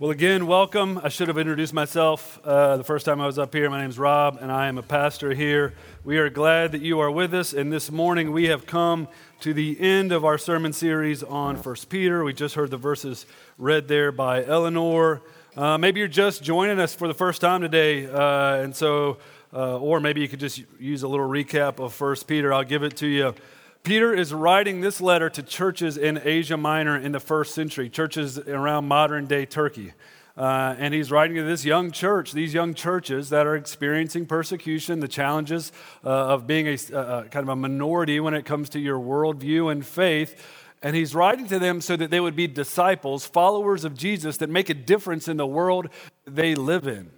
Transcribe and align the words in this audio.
Well, 0.00 0.10
again, 0.10 0.46
welcome. 0.46 0.98
I 1.04 1.10
should 1.10 1.28
have 1.28 1.36
introduced 1.36 1.74
myself 1.74 2.40
uh, 2.42 2.78
the 2.78 2.84
first 2.84 3.04
time 3.04 3.20
I 3.20 3.26
was 3.26 3.38
up 3.38 3.52
here. 3.52 3.68
My 3.68 3.82
name 3.82 3.90
is 3.90 3.98
Rob, 3.98 4.38
and 4.40 4.50
I 4.50 4.66
am 4.68 4.78
a 4.78 4.82
pastor 4.82 5.34
here. 5.34 5.74
We 6.04 6.16
are 6.16 6.30
glad 6.30 6.72
that 6.72 6.80
you 6.80 7.00
are 7.00 7.10
with 7.10 7.34
us. 7.34 7.52
And 7.52 7.70
this 7.70 7.90
morning 7.90 8.32
we 8.32 8.46
have 8.46 8.64
come 8.64 9.08
to 9.40 9.52
the 9.52 9.78
end 9.78 10.10
of 10.10 10.24
our 10.24 10.38
sermon 10.38 10.72
series 10.72 11.22
on 11.22 11.58
First 11.58 11.90
Peter. 11.90 12.24
We 12.24 12.32
just 12.32 12.54
heard 12.54 12.70
the 12.70 12.78
verses 12.78 13.26
read 13.58 13.88
there 13.88 14.10
by 14.10 14.42
Eleanor. 14.42 15.20
Uh, 15.54 15.76
maybe 15.76 16.00
you're 16.00 16.08
just 16.08 16.42
joining 16.42 16.80
us 16.80 16.94
for 16.94 17.06
the 17.06 17.12
first 17.12 17.42
time 17.42 17.60
today, 17.60 18.06
uh, 18.06 18.54
and 18.54 18.74
so, 18.74 19.18
uh, 19.52 19.76
or 19.76 20.00
maybe 20.00 20.22
you 20.22 20.28
could 20.28 20.40
just 20.40 20.62
use 20.78 21.02
a 21.02 21.08
little 21.08 21.28
recap 21.28 21.78
of 21.78 21.92
First 21.92 22.26
Peter. 22.26 22.54
I'll 22.54 22.64
give 22.64 22.84
it 22.84 22.96
to 22.96 23.06
you. 23.06 23.34
Peter 23.82 24.14
is 24.14 24.34
writing 24.34 24.82
this 24.82 25.00
letter 25.00 25.30
to 25.30 25.42
churches 25.42 25.96
in 25.96 26.20
Asia 26.22 26.56
Minor 26.56 26.98
in 26.98 27.12
the 27.12 27.20
first 27.20 27.54
century, 27.54 27.88
churches 27.88 28.38
around 28.38 28.86
modern 28.86 29.26
day 29.26 29.46
Turkey. 29.46 29.94
Uh, 30.36 30.74
and 30.78 30.92
he's 30.92 31.10
writing 31.10 31.36
to 31.36 31.42
this 31.42 31.64
young 31.64 31.90
church, 31.90 32.32
these 32.32 32.52
young 32.52 32.74
churches 32.74 33.30
that 33.30 33.46
are 33.46 33.56
experiencing 33.56 34.26
persecution, 34.26 35.00
the 35.00 35.08
challenges 35.08 35.72
uh, 36.04 36.08
of 36.08 36.46
being 36.46 36.68
a, 36.68 36.74
uh, 36.94 37.24
kind 37.24 37.42
of 37.42 37.48
a 37.48 37.56
minority 37.56 38.20
when 38.20 38.34
it 38.34 38.44
comes 38.44 38.68
to 38.68 38.78
your 38.78 38.98
worldview 38.98 39.72
and 39.72 39.84
faith. 39.84 40.46
And 40.82 40.94
he's 40.94 41.14
writing 41.14 41.46
to 41.48 41.58
them 41.58 41.80
so 41.80 41.96
that 41.96 42.10
they 42.10 42.20
would 42.20 42.36
be 42.36 42.46
disciples, 42.46 43.26
followers 43.26 43.84
of 43.84 43.96
Jesus 43.96 44.36
that 44.38 44.50
make 44.50 44.68
a 44.68 44.74
difference 44.74 45.26
in 45.26 45.36
the 45.38 45.46
world 45.46 45.88
they 46.26 46.54
live 46.54 46.86
in. 46.86 46.98
And 46.98 47.10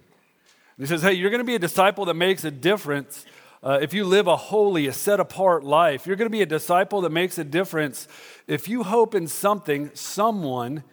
he 0.79 0.85
says, 0.85 1.01
Hey, 1.01 1.13
you're 1.13 1.29
going 1.29 1.39
to 1.39 1.45
be 1.45 1.55
a 1.55 1.59
disciple 1.59 2.05
that 2.05 2.15
makes 2.15 2.43
a 2.45 2.51
difference 2.51 3.25
uh, 3.63 3.79
if 3.81 3.93
you 3.93 4.03
live 4.03 4.27
a 4.27 4.35
holy, 4.35 4.87
a 4.87 4.93
set 4.93 5.21
apart 5.21 5.63
life, 5.63 6.05
you're 6.05 6.17
going 6.17 6.25
to 6.25 6.31
be 6.31 6.41
a 6.41 6.45
disciple 6.45 7.01
that 7.01 7.11
makes 7.11 7.37
a 7.37 7.45
difference. 7.45 8.09
If 8.45 8.67
you 8.67 8.83
hope 8.83 9.15
in 9.15 9.25
something, 9.27 9.89
someone 9.93 10.83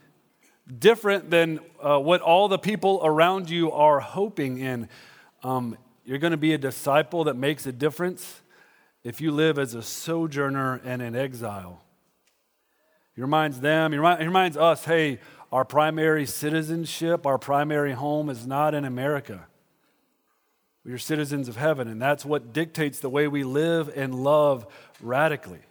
different 0.79 1.31
than 1.31 1.59
uh, 1.83 1.99
what 1.99 2.21
all 2.21 2.47
the 2.47 2.59
people 2.59 3.01
around 3.03 3.51
you 3.51 3.73
are 3.73 3.99
hoping 3.99 4.59
in, 4.59 4.89
um, 5.43 5.77
you're 6.05 6.19
going 6.19 6.31
to 6.31 6.37
be 6.37 6.55
a 6.55 6.59
disciple 6.59 7.25
that 7.25 7.35
makes 7.35 7.67
a 7.67 7.73
difference 7.73 8.41
if 9.03 9.21
you 9.21 9.33
live 9.33 9.59
as 9.59 9.75
a 9.75 9.83
sojourner 9.83 10.81
and 10.85 11.03
an 11.03 11.17
exile. 11.17 11.83
He 13.17 13.21
reminds 13.21 13.59
them, 13.61 13.91
he 13.91 13.99
reminds 13.99 14.57
us 14.57 14.85
hey, 14.85 15.19
our 15.51 15.65
primary 15.65 16.25
citizenship, 16.25 17.27
our 17.27 17.39
primary 17.39 17.93
home 17.93 18.31
is 18.31 18.47
not 18.47 18.75
in 18.75 18.85
America. 18.85 19.49
We 20.91 20.95
are 20.95 20.99
citizens 20.99 21.49
of 21.49 21.55
heaven, 21.55 21.87
and 21.87 22.03
that's 22.03 22.25
what 22.25 22.53
dictates 22.53 22.99
the 22.99 23.09
way 23.09 23.29
we 23.29 23.45
live 23.45 23.93
and 23.95 24.13
love 24.13 24.67
radically. 25.01 25.61
It 25.61 25.65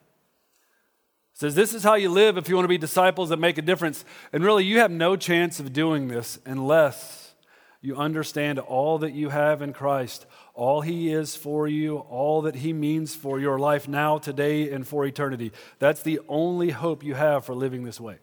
says 1.34 1.56
this 1.56 1.74
is 1.74 1.84
how 1.84 1.96
you 1.96 2.10
live 2.10 2.38
if 2.38 2.48
you 2.48 2.56
want 2.56 2.64
to 2.64 2.70
be 2.70 2.78
disciples 2.78 3.28
that 3.28 3.36
make 3.36 3.58
a 3.58 3.62
difference. 3.62 4.06
And 4.32 4.46
really, 4.46 4.64
you 4.64 4.80
have 4.80 4.92
no 4.92 5.18
chance 5.18 5.60
of 5.60 5.74
doing 5.74 6.08
this 6.08 6.40
unless 6.46 7.34
you 7.82 7.98
understand 7.98 8.60
all 8.60 8.98
that 9.00 9.12
you 9.12 9.28
have 9.28 9.62
in 9.62 9.74
Christ, 9.74 10.26
all 10.54 10.80
He 10.80 11.12
is 11.12 11.36
for 11.36 11.68
you, 11.68 11.98
all 11.98 12.44
that 12.44 12.56
He 12.56 12.72
means 12.72 13.14
for 13.14 13.42
your 13.42 13.60
life 13.60 13.90
now, 13.90 14.20
today, 14.20 14.72
and 14.72 14.88
for 14.88 15.06
eternity. 15.06 15.52
That's 15.80 16.02
the 16.02 16.22
only 16.30 16.70
hope 16.70 17.04
you 17.04 17.16
have 17.16 17.44
for 17.44 17.54
living 17.54 17.84
this 17.84 18.00
way. 18.00 18.20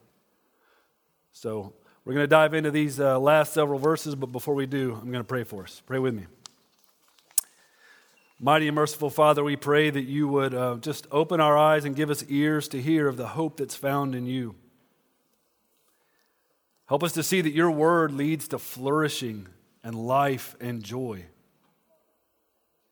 So, 1.32 1.74
we're 2.06 2.14
going 2.14 2.24
to 2.24 2.26
dive 2.26 2.54
into 2.54 2.70
these 2.70 2.98
uh, 2.98 3.18
last 3.18 3.52
several 3.52 3.78
verses, 3.78 4.14
but 4.14 4.32
before 4.32 4.54
we 4.54 4.64
do, 4.64 4.94
I'm 4.94 5.10
going 5.10 5.22
to 5.22 5.24
pray 5.24 5.44
for 5.44 5.64
us. 5.64 5.82
Pray 5.84 5.98
with 5.98 6.14
me. 6.14 6.24
Mighty 8.38 8.68
and 8.68 8.74
merciful 8.74 9.08
Father, 9.08 9.42
we 9.42 9.56
pray 9.56 9.88
that 9.88 10.04
you 10.04 10.28
would 10.28 10.54
uh, 10.54 10.76
just 10.76 11.06
open 11.10 11.40
our 11.40 11.56
eyes 11.56 11.86
and 11.86 11.96
give 11.96 12.10
us 12.10 12.22
ears 12.28 12.68
to 12.68 12.82
hear 12.82 13.08
of 13.08 13.16
the 13.16 13.28
hope 13.28 13.56
that's 13.56 13.74
found 13.74 14.14
in 14.14 14.26
you. 14.26 14.54
Help 16.86 17.02
us 17.02 17.12
to 17.12 17.22
see 17.22 17.40
that 17.40 17.54
your 17.54 17.70
word 17.70 18.12
leads 18.12 18.46
to 18.48 18.58
flourishing 18.58 19.48
and 19.82 19.94
life 19.94 20.54
and 20.60 20.82
joy. 20.82 21.24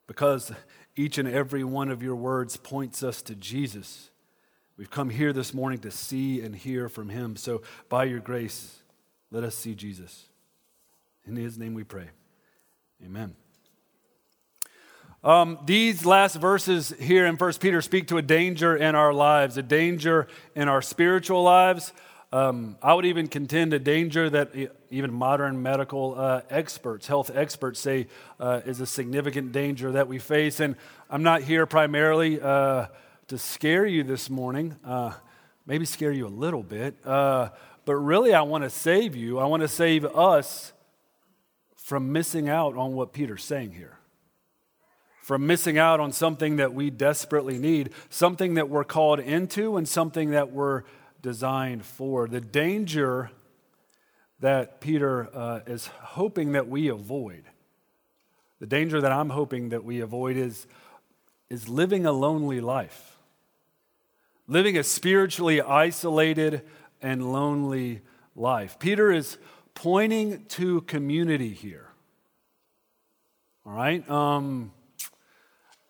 Because 0.06 0.50
each 0.96 1.18
and 1.18 1.28
every 1.28 1.62
one 1.62 1.90
of 1.90 2.02
your 2.02 2.16
words 2.16 2.56
points 2.56 3.02
us 3.02 3.20
to 3.22 3.34
Jesus. 3.34 4.10
We've 4.76 4.90
come 4.90 5.10
here 5.10 5.32
this 5.32 5.52
morning 5.52 5.78
to 5.80 5.90
see 5.90 6.40
and 6.40 6.56
hear 6.56 6.88
from 6.88 7.10
him. 7.10 7.36
So, 7.36 7.62
by 7.88 8.04
your 8.04 8.20
grace, 8.20 8.80
let 9.30 9.44
us 9.44 9.54
see 9.54 9.74
Jesus. 9.74 10.26
In 11.26 11.36
his 11.36 11.58
name 11.58 11.74
we 11.74 11.84
pray. 11.84 12.08
Amen. 13.04 13.36
Um, 15.24 15.58
these 15.64 16.04
last 16.04 16.36
verses 16.36 16.92
here 17.00 17.24
in 17.24 17.36
1 17.36 17.52
Peter 17.54 17.80
speak 17.80 18.08
to 18.08 18.18
a 18.18 18.22
danger 18.22 18.76
in 18.76 18.94
our 18.94 19.14
lives, 19.14 19.56
a 19.56 19.62
danger 19.62 20.28
in 20.54 20.68
our 20.68 20.82
spiritual 20.82 21.42
lives. 21.42 21.94
Um, 22.30 22.76
I 22.82 22.92
would 22.92 23.06
even 23.06 23.28
contend 23.28 23.72
a 23.72 23.78
danger 23.78 24.28
that 24.28 24.52
even 24.90 25.14
modern 25.14 25.62
medical 25.62 26.14
uh, 26.14 26.42
experts, 26.50 27.06
health 27.06 27.30
experts, 27.34 27.80
say 27.80 28.08
uh, 28.38 28.60
is 28.66 28.80
a 28.80 28.86
significant 28.86 29.52
danger 29.52 29.92
that 29.92 30.08
we 30.08 30.18
face. 30.18 30.60
And 30.60 30.76
I'm 31.08 31.22
not 31.22 31.40
here 31.40 31.64
primarily 31.64 32.38
uh, 32.38 32.88
to 33.28 33.38
scare 33.38 33.86
you 33.86 34.02
this 34.02 34.28
morning, 34.28 34.76
uh, 34.84 35.14
maybe 35.64 35.86
scare 35.86 36.12
you 36.12 36.26
a 36.26 36.28
little 36.28 36.62
bit, 36.62 36.96
uh, 37.02 37.48
but 37.86 37.94
really 37.94 38.34
I 38.34 38.42
want 38.42 38.64
to 38.64 38.70
save 38.70 39.16
you. 39.16 39.38
I 39.38 39.46
want 39.46 39.62
to 39.62 39.68
save 39.68 40.04
us 40.04 40.74
from 41.76 42.12
missing 42.12 42.50
out 42.50 42.76
on 42.76 42.92
what 42.92 43.14
Peter's 43.14 43.42
saying 43.42 43.72
here 43.72 43.98
from 45.24 45.46
missing 45.46 45.78
out 45.78 46.00
on 46.00 46.12
something 46.12 46.56
that 46.56 46.74
we 46.74 46.90
desperately 46.90 47.56
need, 47.56 47.88
something 48.10 48.54
that 48.54 48.68
we're 48.68 48.84
called 48.84 49.18
into, 49.18 49.78
and 49.78 49.88
something 49.88 50.32
that 50.32 50.52
we're 50.52 50.82
designed 51.22 51.82
for. 51.82 52.28
The 52.28 52.42
danger 52.42 53.30
that 54.40 54.82
Peter 54.82 55.34
uh, 55.34 55.60
is 55.66 55.86
hoping 55.86 56.52
that 56.52 56.68
we 56.68 56.88
avoid, 56.88 57.44
the 58.60 58.66
danger 58.66 59.00
that 59.00 59.12
I'm 59.12 59.30
hoping 59.30 59.70
that 59.70 59.82
we 59.82 60.00
avoid 60.00 60.36
is, 60.36 60.66
is 61.48 61.70
living 61.70 62.04
a 62.04 62.12
lonely 62.12 62.60
life, 62.60 63.16
living 64.46 64.76
a 64.76 64.84
spiritually 64.84 65.62
isolated 65.62 66.60
and 67.00 67.32
lonely 67.32 68.02
life. 68.36 68.78
Peter 68.78 69.10
is 69.10 69.38
pointing 69.72 70.44
to 70.48 70.82
community 70.82 71.54
here. 71.54 71.88
All 73.64 73.72
right? 73.72 74.06
Um, 74.10 74.70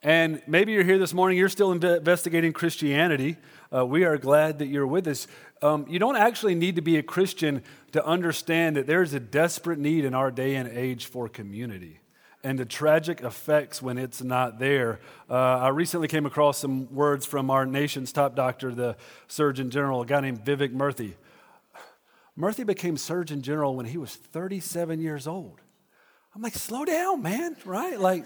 and 0.05 0.43
maybe 0.47 0.73
you're 0.73 0.85
here 0.85 0.99
this 0.99 1.15
morning, 1.15 1.39
you're 1.39 1.49
still 1.49 1.73
investigating 1.73 2.53
Christianity. 2.53 3.39
Uh, 3.75 3.87
we 3.87 4.05
are 4.05 4.19
glad 4.19 4.59
that 4.59 4.67
you're 4.67 4.87
with 4.87 5.09
us. 5.09 5.27
Um, 5.63 5.87
you 5.89 5.99
don't 5.99 6.17
actually 6.17 6.55
need 6.55 6.77
to 6.77 6.83
be 6.83 6.99
a 6.99 7.03
Christian 7.03 7.63
to 7.93 8.05
understand 8.05 8.77
that 8.77 8.87
there's 8.87 9.15
a 9.15 9.21
desperate 9.21 9.79
need 9.79 10.05
in 10.05 10.15
our 10.15 10.31
day 10.31 10.57
and 10.57 10.69
age 10.69 11.07
for 11.07 11.27
community 11.27 12.01
and 12.45 12.59
the 12.59 12.67
tragic 12.67 13.23
effects 13.23 13.81
when 13.81 13.97
it's 13.97 14.23
not 14.23 14.59
there. 14.59 15.01
Uh, 15.31 15.35
I 15.35 15.69
recently 15.69 16.09
came 16.09 16.27
across 16.27 16.59
some 16.59 16.95
words 16.95 17.25
from 17.25 17.51
our 17.51 17.65
nation's 17.65 18.13
top 18.13 18.37
doctor, 18.37 18.75
the 18.75 18.97
Surgeon 19.27 19.71
General, 19.71 20.03
a 20.03 20.07
guy 20.07 20.21
named 20.21 20.45
Vivek 20.45 20.75
Murthy. 20.75 21.15
Murthy 22.39 22.67
became 22.67 22.99
Surgeon 22.99 23.41
General 23.41 23.75
when 23.75 23.87
he 23.87 23.97
was 23.97 24.15
37 24.15 25.01
years 25.01 25.27
old. 25.27 25.63
I'm 26.35 26.43
like, 26.43 26.55
slow 26.55 26.85
down, 26.85 27.23
man, 27.23 27.57
right? 27.65 27.99
Like, 27.99 28.25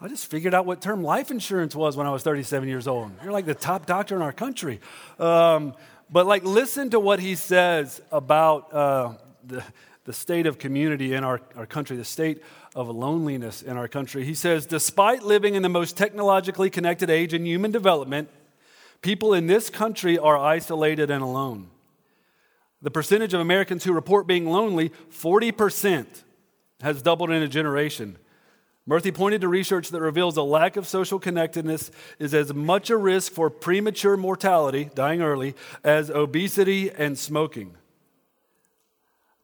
I 0.00 0.06
just 0.06 0.26
figured 0.30 0.54
out 0.54 0.64
what 0.64 0.80
term 0.80 1.02
life 1.02 1.32
insurance 1.32 1.74
was 1.74 1.96
when 1.96 2.06
I 2.06 2.10
was 2.10 2.22
37 2.22 2.68
years 2.68 2.86
old. 2.86 3.10
You're 3.22 3.32
like 3.32 3.46
the 3.46 3.54
top 3.54 3.84
doctor 3.84 4.14
in 4.14 4.22
our 4.22 4.32
country. 4.32 4.80
Um, 5.18 5.74
but 6.08 6.24
like, 6.24 6.44
listen 6.44 6.90
to 6.90 7.00
what 7.00 7.18
he 7.18 7.34
says 7.34 8.00
about 8.12 8.72
uh, 8.72 9.14
the, 9.44 9.64
the 10.04 10.12
state 10.12 10.46
of 10.46 10.58
community 10.58 11.14
in 11.14 11.24
our, 11.24 11.40
our 11.56 11.66
country, 11.66 11.96
the 11.96 12.04
state 12.04 12.42
of 12.76 12.88
loneliness 12.88 13.60
in 13.62 13.76
our 13.76 13.88
country. 13.88 14.24
He 14.24 14.34
says, 14.34 14.66
despite 14.66 15.24
living 15.24 15.56
in 15.56 15.62
the 15.62 15.68
most 15.68 15.96
technologically 15.96 16.70
connected 16.70 17.10
age 17.10 17.34
in 17.34 17.44
human 17.44 17.72
development, 17.72 18.28
people 19.02 19.34
in 19.34 19.48
this 19.48 19.68
country 19.68 20.16
are 20.16 20.38
isolated 20.38 21.10
and 21.10 21.24
alone. 21.24 21.70
The 22.82 22.92
percentage 22.92 23.34
of 23.34 23.40
Americans 23.40 23.82
who 23.82 23.92
report 23.92 24.28
being 24.28 24.46
lonely, 24.46 24.92
40%, 25.10 26.06
has 26.82 27.02
doubled 27.02 27.30
in 27.30 27.42
a 27.42 27.48
generation. 27.48 28.16
Murthy 28.88 29.14
pointed 29.14 29.42
to 29.42 29.48
research 29.48 29.90
that 29.90 30.00
reveals 30.00 30.38
a 30.38 30.42
lack 30.42 30.76
of 30.76 30.88
social 30.88 31.18
connectedness 31.18 31.90
is 32.18 32.32
as 32.32 32.54
much 32.54 32.88
a 32.88 32.96
risk 32.96 33.32
for 33.32 33.50
premature 33.50 34.16
mortality, 34.16 34.88
dying 34.94 35.20
early, 35.20 35.54
as 35.84 36.08
obesity 36.08 36.90
and 36.90 37.18
smoking. 37.18 37.76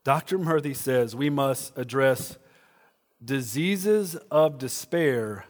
Dr. 0.03 0.39
Murthy 0.39 0.75
says 0.75 1.15
we 1.15 1.29
must 1.29 1.77
address 1.77 2.39
diseases 3.23 4.17
of 4.31 4.57
despair 4.57 5.45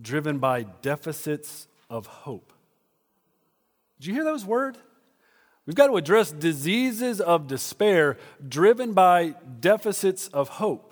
driven 0.00 0.38
by 0.38 0.62
deficits 0.82 1.68
of 1.88 2.06
hope. 2.06 2.52
Did 4.00 4.08
you 4.08 4.14
hear 4.14 4.24
those 4.24 4.44
words? 4.44 4.78
We've 5.66 5.76
got 5.76 5.88
to 5.88 5.96
address 5.96 6.32
diseases 6.32 7.20
of 7.20 7.46
despair 7.46 8.16
driven 8.48 8.92
by 8.92 9.34
deficits 9.60 10.26
of 10.28 10.48
hope. 10.48 10.87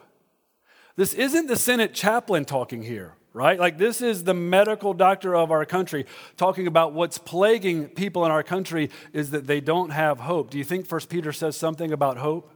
This 0.97 1.13
isn't 1.13 1.47
the 1.47 1.57
Senate 1.57 1.93
chaplain 1.93 2.47
talking 2.47 2.83
here, 2.83 3.15
right? 3.35 3.59
Like, 3.59 3.77
this 3.77 4.01
is 4.01 4.25
the 4.25 4.33
medical 4.33 4.95
doctor 4.95 5.37
of 5.37 5.51
our 5.51 5.67
country 5.67 6.07
talking 6.39 6.67
about 6.67 6.95
what's 6.95 7.19
plaguing 7.19 7.89
people 7.89 8.25
in 8.25 8.31
our 8.31 8.43
country 8.43 8.91
is 9.13 9.31
that 9.31 9.47
they 9.47 9.61
don't 9.61 9.91
have 9.91 10.21
hope. 10.21 10.49
Do 10.49 10.57
you 10.57 10.65
think 10.65 10.87
First 10.87 11.11
Peter 11.11 11.35
says 11.35 11.55
something 11.55 11.93
about 11.93 12.17
hope? 12.17 12.51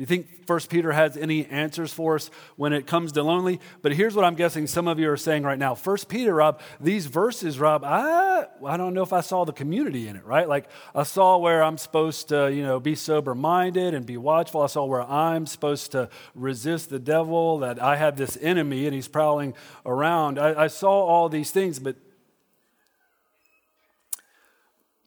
Do 0.00 0.04
you 0.04 0.06
think 0.06 0.46
First 0.46 0.70
Peter 0.70 0.92
has 0.92 1.18
any 1.18 1.44
answers 1.44 1.92
for 1.92 2.14
us 2.14 2.30
when 2.56 2.72
it 2.72 2.86
comes 2.86 3.12
to 3.12 3.22
lonely? 3.22 3.60
But 3.82 3.92
here's 3.92 4.14
what 4.14 4.24
I'm 4.24 4.34
guessing 4.34 4.66
some 4.66 4.88
of 4.88 4.98
you 4.98 5.10
are 5.10 5.16
saying 5.18 5.42
right 5.42 5.58
now. 5.58 5.74
First 5.74 6.08
Peter, 6.08 6.34
Rob, 6.34 6.62
these 6.80 7.04
verses, 7.04 7.58
Rob, 7.58 7.84
I, 7.84 8.46
I 8.64 8.78
don't 8.78 8.94
know 8.94 9.02
if 9.02 9.12
I 9.12 9.20
saw 9.20 9.44
the 9.44 9.52
community 9.52 10.08
in 10.08 10.16
it, 10.16 10.24
right? 10.24 10.48
Like 10.48 10.70
I 10.94 11.02
saw 11.02 11.36
where 11.36 11.62
I'm 11.62 11.76
supposed 11.76 12.30
to, 12.30 12.50
you 12.50 12.62
know, 12.62 12.80
be 12.80 12.94
sober-minded 12.94 13.92
and 13.92 14.06
be 14.06 14.16
watchful. 14.16 14.62
I 14.62 14.68
saw 14.68 14.86
where 14.86 15.02
I'm 15.02 15.44
supposed 15.44 15.92
to 15.92 16.08
resist 16.34 16.88
the 16.88 16.98
devil, 16.98 17.58
that 17.58 17.78
I 17.82 17.96
have 17.96 18.16
this 18.16 18.38
enemy 18.40 18.86
and 18.86 18.94
he's 18.94 19.06
prowling 19.06 19.52
around. 19.84 20.38
I, 20.38 20.62
I 20.62 20.66
saw 20.68 20.92
all 20.92 21.28
these 21.28 21.50
things, 21.50 21.78
but 21.78 21.96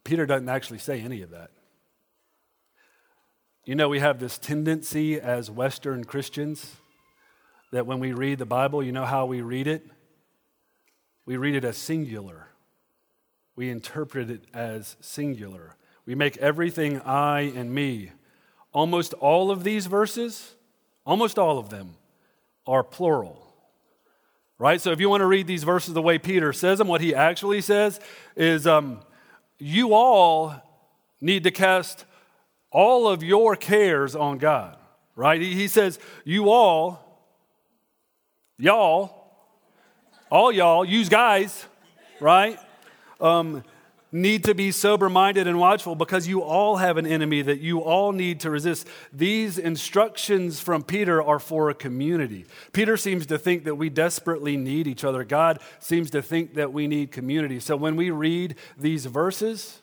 Peter 0.04 0.24
doesn't 0.24 0.48
actually 0.48 0.78
say 0.78 1.00
any 1.00 1.22
of 1.22 1.30
that. 1.30 1.50
You 3.66 3.74
know, 3.74 3.88
we 3.88 4.00
have 4.00 4.20
this 4.20 4.36
tendency 4.36 5.18
as 5.18 5.50
Western 5.50 6.04
Christians 6.04 6.76
that 7.72 7.86
when 7.86 7.98
we 7.98 8.12
read 8.12 8.36
the 8.36 8.44
Bible, 8.44 8.82
you 8.82 8.92
know 8.92 9.06
how 9.06 9.24
we 9.24 9.40
read 9.40 9.66
it? 9.66 9.86
We 11.24 11.38
read 11.38 11.54
it 11.54 11.64
as 11.64 11.78
singular. 11.78 12.48
We 13.56 13.70
interpret 13.70 14.28
it 14.28 14.44
as 14.52 14.96
singular. 15.00 15.76
We 16.04 16.14
make 16.14 16.36
everything 16.36 17.00
I 17.00 17.52
and 17.56 17.74
me. 17.74 18.12
Almost 18.74 19.14
all 19.14 19.50
of 19.50 19.64
these 19.64 19.86
verses, 19.86 20.56
almost 21.06 21.38
all 21.38 21.58
of 21.58 21.70
them, 21.70 21.94
are 22.66 22.84
plural. 22.84 23.56
Right? 24.58 24.78
So 24.78 24.92
if 24.92 25.00
you 25.00 25.08
want 25.08 25.22
to 25.22 25.26
read 25.26 25.46
these 25.46 25.64
verses 25.64 25.94
the 25.94 26.02
way 26.02 26.18
Peter 26.18 26.52
says 26.52 26.76
them, 26.76 26.88
what 26.88 27.00
he 27.00 27.14
actually 27.14 27.62
says 27.62 27.98
is 28.36 28.66
um, 28.66 29.00
you 29.58 29.94
all 29.94 30.54
need 31.22 31.44
to 31.44 31.50
cast 31.50 32.04
all 32.74 33.06
of 33.08 33.22
your 33.22 33.54
cares 33.56 34.14
on 34.14 34.36
God, 34.36 34.76
right? 35.14 35.40
He 35.40 35.68
says, 35.68 35.98
You 36.24 36.50
all, 36.50 37.22
y'all, 38.58 39.30
all 40.30 40.52
y'all, 40.52 40.84
use 40.84 41.08
guys, 41.08 41.64
right? 42.20 42.58
Um, 43.20 43.62
need 44.10 44.44
to 44.44 44.54
be 44.54 44.70
sober 44.70 45.08
minded 45.08 45.46
and 45.48 45.58
watchful 45.58 45.94
because 45.96 46.28
you 46.28 46.42
all 46.42 46.76
have 46.76 46.96
an 46.96 47.06
enemy 47.06 47.42
that 47.42 47.60
you 47.60 47.80
all 47.80 48.12
need 48.12 48.40
to 48.40 48.50
resist. 48.50 48.86
These 49.12 49.58
instructions 49.58 50.60
from 50.60 50.82
Peter 50.82 51.22
are 51.22 51.40
for 51.40 51.68
a 51.68 51.74
community. 51.74 52.46
Peter 52.72 52.96
seems 52.96 53.26
to 53.26 53.38
think 53.38 53.64
that 53.64 53.74
we 53.74 53.88
desperately 53.88 54.56
need 54.56 54.86
each 54.86 55.04
other. 55.04 55.24
God 55.24 55.60
seems 55.80 56.10
to 56.10 56.22
think 56.22 56.54
that 56.54 56.72
we 56.72 56.86
need 56.86 57.10
community. 57.10 57.58
So 57.58 57.76
when 57.76 57.96
we 57.96 58.10
read 58.10 58.54
these 58.78 59.06
verses, 59.06 59.82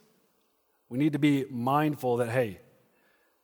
we 0.88 0.98
need 0.98 1.12
to 1.14 1.20
be 1.20 1.46
mindful 1.50 2.18
that, 2.18 2.30
hey, 2.30 2.61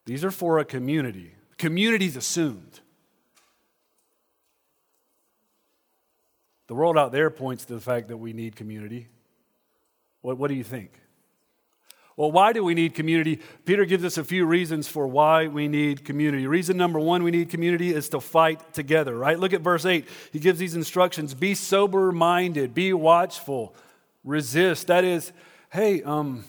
these 0.07 0.23
are 0.23 0.31
for 0.31 0.57
a 0.57 0.65
community. 0.65 1.33
Community's 1.57 2.15
assumed. 2.15 2.79
The 6.67 6.75
world 6.75 6.97
out 6.97 7.11
there 7.11 7.29
points 7.29 7.65
to 7.65 7.73
the 7.73 7.81
fact 7.81 8.07
that 8.07 8.15
we 8.15 8.31
need 8.31 8.55
community. 8.55 9.09
What, 10.21 10.37
what 10.37 10.47
do 10.47 10.55
you 10.55 10.63
think? 10.63 10.91
Well, 12.15 12.31
why 12.31 12.53
do 12.53 12.63
we 12.63 12.73
need 12.73 12.95
community? 12.95 13.41
Peter 13.65 13.83
gives 13.83 14.05
us 14.05 14.17
a 14.17 14.23
few 14.23 14.45
reasons 14.45 14.87
for 14.87 15.07
why 15.07 15.47
we 15.47 15.67
need 15.67 16.05
community. 16.05 16.47
Reason 16.47 16.77
number 16.77 16.99
one 16.99 17.21
we 17.23 17.31
need 17.31 17.49
community 17.49 17.93
is 17.93 18.07
to 18.09 18.21
fight 18.21 18.73
together, 18.73 19.15
right? 19.15 19.37
Look 19.37 19.51
at 19.51 19.59
verse 19.59 19.85
8. 19.85 20.07
He 20.31 20.39
gives 20.39 20.57
these 20.57 20.73
instructions 20.73 21.33
be 21.33 21.53
sober 21.53 22.13
minded, 22.13 22.73
be 22.73 22.93
watchful, 22.93 23.75
resist. 24.23 24.87
That 24.87 25.03
is, 25.03 25.33
hey, 25.69 26.01
um, 26.01 26.45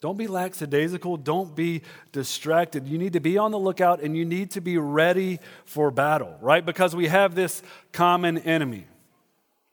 don't 0.00 0.16
be 0.16 0.28
lackadaisical. 0.28 1.16
Don't 1.16 1.56
be 1.56 1.82
distracted. 2.12 2.86
You 2.86 2.98
need 2.98 3.14
to 3.14 3.20
be 3.20 3.36
on 3.36 3.50
the 3.50 3.58
lookout 3.58 4.00
and 4.00 4.16
you 4.16 4.24
need 4.24 4.52
to 4.52 4.60
be 4.60 4.78
ready 4.78 5.40
for 5.64 5.90
battle, 5.90 6.36
right? 6.40 6.64
Because 6.64 6.94
we 6.94 7.08
have 7.08 7.34
this 7.34 7.62
common 7.92 8.38
enemy. 8.38 8.86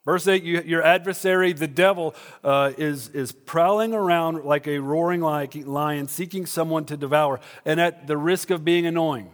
Verse 0.03 0.27
8 0.27 0.43
you, 0.43 0.61
your 0.61 0.83
adversary, 0.83 1.53
the 1.53 1.67
devil, 1.67 2.15
uh, 2.43 2.71
is, 2.77 3.09
is 3.09 3.31
prowling 3.31 3.93
around 3.93 4.45
like 4.45 4.67
a 4.67 4.79
roaring 4.79 5.21
lion, 5.21 6.07
seeking 6.07 6.45
someone 6.45 6.85
to 6.85 6.97
devour, 6.97 7.39
and 7.65 7.79
at 7.79 8.07
the 8.07 8.17
risk 8.17 8.51
of 8.51 8.63
being 8.63 8.85
annoying, 8.85 9.31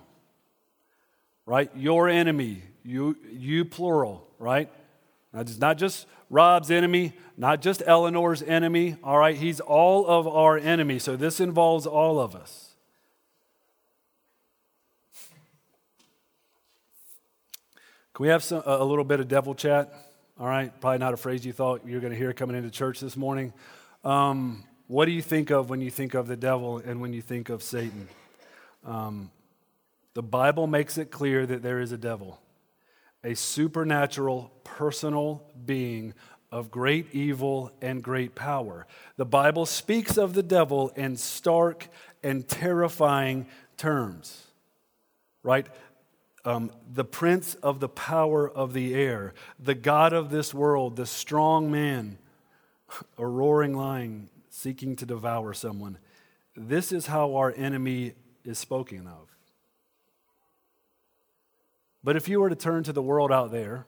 right? 1.46 1.70
Your 1.76 2.08
enemy, 2.08 2.64
you, 2.84 3.18
you 3.32 3.66
plural, 3.66 4.26
right? 4.40 4.70
It's 5.34 5.60
not 5.60 5.78
just 5.78 6.08
Rob's 6.30 6.70
enemy, 6.70 7.14
not 7.38 7.62
just 7.62 7.82
Eleanor's 7.86 8.44
enemy, 8.44 8.98
all 9.04 9.18
right? 9.18 9.38
He's 9.38 9.60
all 9.60 10.06
of 10.06 10.28
our 10.28 10.58
enemy. 10.58 11.00
So 11.00 11.16
this 11.16 11.40
involves 11.40 11.86
all 11.86 12.20
of 12.20 12.36
us. 12.36 12.70
Can 18.14 18.24
we 18.24 18.30
have 18.30 18.44
some, 18.44 18.62
a 18.66 18.84
little 18.84 19.06
bit 19.06 19.22
of 19.22 19.30
devil 19.30 19.56
chat? 19.56 19.94
All 20.40 20.48
right, 20.48 20.72
probably 20.82 21.00
not 21.00 21.14
a 21.14 21.18
phrase 21.18 21.46
you 21.46 21.54
thought 21.54 21.86
you 21.86 21.94
were 21.94 22.02
going 22.02 22.12
to 22.12 22.20
hear 22.20 22.34
coming 22.34 22.58
into 22.58 22.70
church 22.70 23.00
this 23.00 23.16
morning. 23.16 23.54
Um, 24.04 24.64
what 24.88 25.06
do 25.06 25.12
you 25.12 25.22
think 25.22 25.50
of 25.50 25.70
when 25.70 25.80
you 25.80 25.90
think 25.90 26.14
of 26.14 26.28
the 26.28 26.36
devil 26.36 26.80
and 26.80 27.00
when 27.00 27.14
you 27.14 27.22
think 27.22 27.50
of 27.50 27.64
Satan? 27.64 28.10
Um, 28.86 29.32
the 30.14 30.24
Bible 30.24 30.68
makes 30.68 30.98
it 30.98 31.10
clear 31.10 31.46
that 31.46 31.62
there 31.62 31.80
is 31.80 31.94
a 31.94 31.98
devil 31.98 32.40
a 33.24 33.36
supernatural, 33.36 34.52
personal 34.64 35.44
being 35.66 36.14
of 36.52 36.70
great 36.70 37.14
evil 37.14 37.72
and 37.82 38.04
great 38.04 38.36
power. 38.36 38.86
The 39.16 39.26
Bible 39.26 39.66
speaks 39.66 40.18
of 40.18 40.34
the 40.34 40.44
devil 40.44 40.90
in 40.96 41.16
stark 41.16 41.88
and 42.24 42.48
terrifying 42.48 43.48
terms, 43.78 44.48
right? 45.44 45.68
Um, 46.44 46.72
the 46.92 47.06
prince 47.06 47.54
of 47.56 47.80
the 47.80 47.88
power 47.88 48.50
of 48.50 48.74
the 48.74 48.96
air, 48.96 49.34
the 49.60 49.76
God 49.76 50.12
of 50.12 50.30
this 50.30 50.54
world, 50.54 50.96
the 50.96 51.06
strong 51.06 51.72
man, 51.72 52.18
a 53.18 53.26
roaring 53.26 53.76
lion 53.76 54.30
seeking 54.50 54.96
to 54.98 55.06
devour 55.06 55.54
someone. 55.54 55.98
This 56.56 56.92
is 56.92 57.08
how 57.08 57.36
our 57.36 57.54
enemy 57.56 58.14
is 58.44 58.60
spoken 58.60 59.08
of. 59.08 59.31
But 62.04 62.16
if 62.16 62.28
you 62.28 62.40
were 62.40 62.50
to 62.50 62.56
turn 62.56 62.84
to 62.84 62.94
the 62.94 63.02
world 63.02 63.32
out 63.32 63.52
there, 63.52 63.86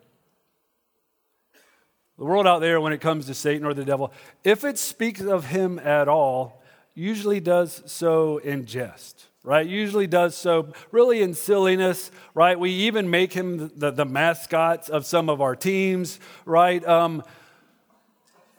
the 2.18 2.26
world 2.26 2.46
out 2.46 2.60
there, 2.60 2.80
when 2.80 2.94
it 2.94 3.02
comes 3.02 3.26
to 3.26 3.34
Satan 3.34 3.66
or 3.66 3.74
the 3.74 3.84
devil, 3.84 4.14
if 4.44 4.64
it 4.64 4.78
speaks 4.78 5.22
of 5.22 5.46
him 5.46 5.80
at 5.80 6.08
all, 6.08 6.62
usually 6.94 7.40
does 7.40 7.82
so 7.88 8.38
in 8.38 8.66
jest, 8.66 9.26
right? 9.44 9.66
Usually 9.66 10.06
does 10.06 10.38
so 10.38 10.74
really 10.92 11.24
in 11.24 11.34
silliness, 11.34 12.12
right? 12.36 12.60
We 12.60 12.70
even 12.70 13.10
make 13.10 13.34
him 13.34 13.72
the, 13.76 13.90
the 13.90 14.06
mascots 14.06 14.90
of 14.90 15.08
some 15.08 15.28
of 15.28 15.42
our 15.42 15.56
teams, 15.56 16.20
right? 16.46 16.86
Um, 16.88 17.24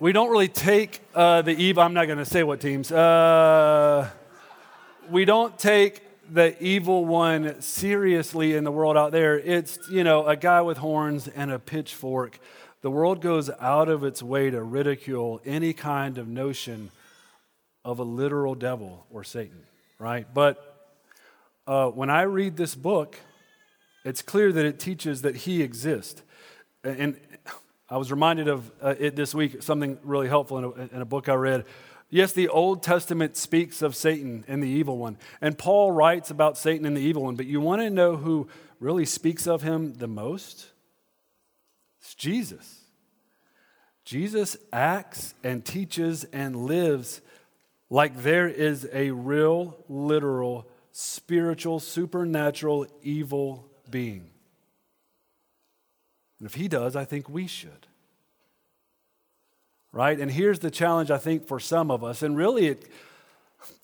we 0.00 0.10
don't 0.10 0.30
really 0.30 0.48
take 0.48 1.00
uh, 1.14 1.42
the 1.42 1.52
evil, 1.52 1.84
I'm 1.84 1.94
not 1.94 2.06
going 2.06 2.18
to 2.18 2.24
say 2.24 2.42
what 2.42 2.60
teams. 2.60 2.90
Uh, 2.90 4.10
we 5.08 5.24
don't 5.24 5.56
take 5.56 6.02
the 6.30 6.62
evil 6.62 7.04
one 7.04 7.60
seriously 7.60 8.54
in 8.54 8.64
the 8.64 8.72
world 8.72 8.96
out 8.96 9.12
there. 9.12 9.38
It's, 9.38 9.78
you 9.90 10.04
know, 10.04 10.26
a 10.26 10.36
guy 10.36 10.60
with 10.62 10.78
horns 10.78 11.28
and 11.28 11.50
a 11.50 11.58
pitchfork. 11.58 12.38
The 12.82 12.90
world 12.90 13.20
goes 13.20 13.50
out 13.60 13.88
of 13.88 14.04
its 14.04 14.22
way 14.22 14.50
to 14.50 14.62
ridicule 14.62 15.40
any 15.44 15.72
kind 15.72 16.18
of 16.18 16.28
notion 16.28 16.90
of 17.84 17.98
a 17.98 18.02
literal 18.02 18.54
devil 18.54 19.06
or 19.10 19.24
Satan, 19.24 19.62
right? 19.98 20.26
But 20.32 20.92
uh, 21.66 21.88
when 21.88 22.10
I 22.10 22.22
read 22.22 22.56
this 22.56 22.74
book, 22.74 23.18
it's 24.04 24.22
clear 24.22 24.52
that 24.52 24.64
it 24.66 24.78
teaches 24.78 25.22
that 25.22 25.34
he 25.36 25.62
exists. 25.62 26.22
And 26.82 27.16
I 27.88 27.96
was 27.96 28.10
reminded 28.10 28.48
of 28.48 28.70
uh, 28.82 28.94
it 28.98 29.16
this 29.16 29.34
week, 29.34 29.62
something 29.62 29.98
really 30.02 30.28
helpful 30.28 30.58
in 30.58 30.64
a, 30.64 30.96
in 30.96 31.00
a 31.00 31.06
book 31.06 31.28
I 31.28 31.34
read 31.34 31.64
Yes, 32.10 32.32
the 32.32 32.48
Old 32.48 32.82
Testament 32.82 33.36
speaks 33.36 33.82
of 33.82 33.96
Satan 33.96 34.44
and 34.46 34.62
the 34.62 34.68
evil 34.68 34.98
one. 34.98 35.18
And 35.40 35.58
Paul 35.58 35.90
writes 35.90 36.30
about 36.30 36.56
Satan 36.56 36.86
and 36.86 36.96
the 36.96 37.02
evil 37.02 37.24
one. 37.24 37.34
But 37.34 37.46
you 37.46 37.60
want 37.60 37.82
to 37.82 37.90
know 37.90 38.16
who 38.16 38.48
really 38.78 39.04
speaks 39.04 39.46
of 39.46 39.62
him 39.62 39.94
the 39.94 40.06
most? 40.06 40.68
It's 42.00 42.14
Jesus. 42.14 42.82
Jesus 44.04 44.56
acts 44.72 45.34
and 45.42 45.64
teaches 45.64 46.24
and 46.24 46.66
lives 46.66 47.20
like 47.88 48.22
there 48.22 48.48
is 48.48 48.88
a 48.92 49.10
real, 49.10 49.76
literal, 49.88 50.68
spiritual, 50.92 51.80
supernatural 51.80 52.86
evil 53.02 53.68
being. 53.90 54.30
And 56.38 56.46
if 56.46 56.54
he 56.54 56.68
does, 56.68 56.96
I 56.96 57.04
think 57.04 57.28
we 57.28 57.46
should 57.46 57.86
right? 59.94 60.18
And 60.18 60.30
here's 60.30 60.58
the 60.58 60.70
challenge, 60.70 61.10
I 61.10 61.18
think, 61.18 61.46
for 61.46 61.60
some 61.60 61.90
of 61.90 62.02
us. 62.02 62.22
And 62.22 62.36
really, 62.36 62.66
it, 62.66 62.84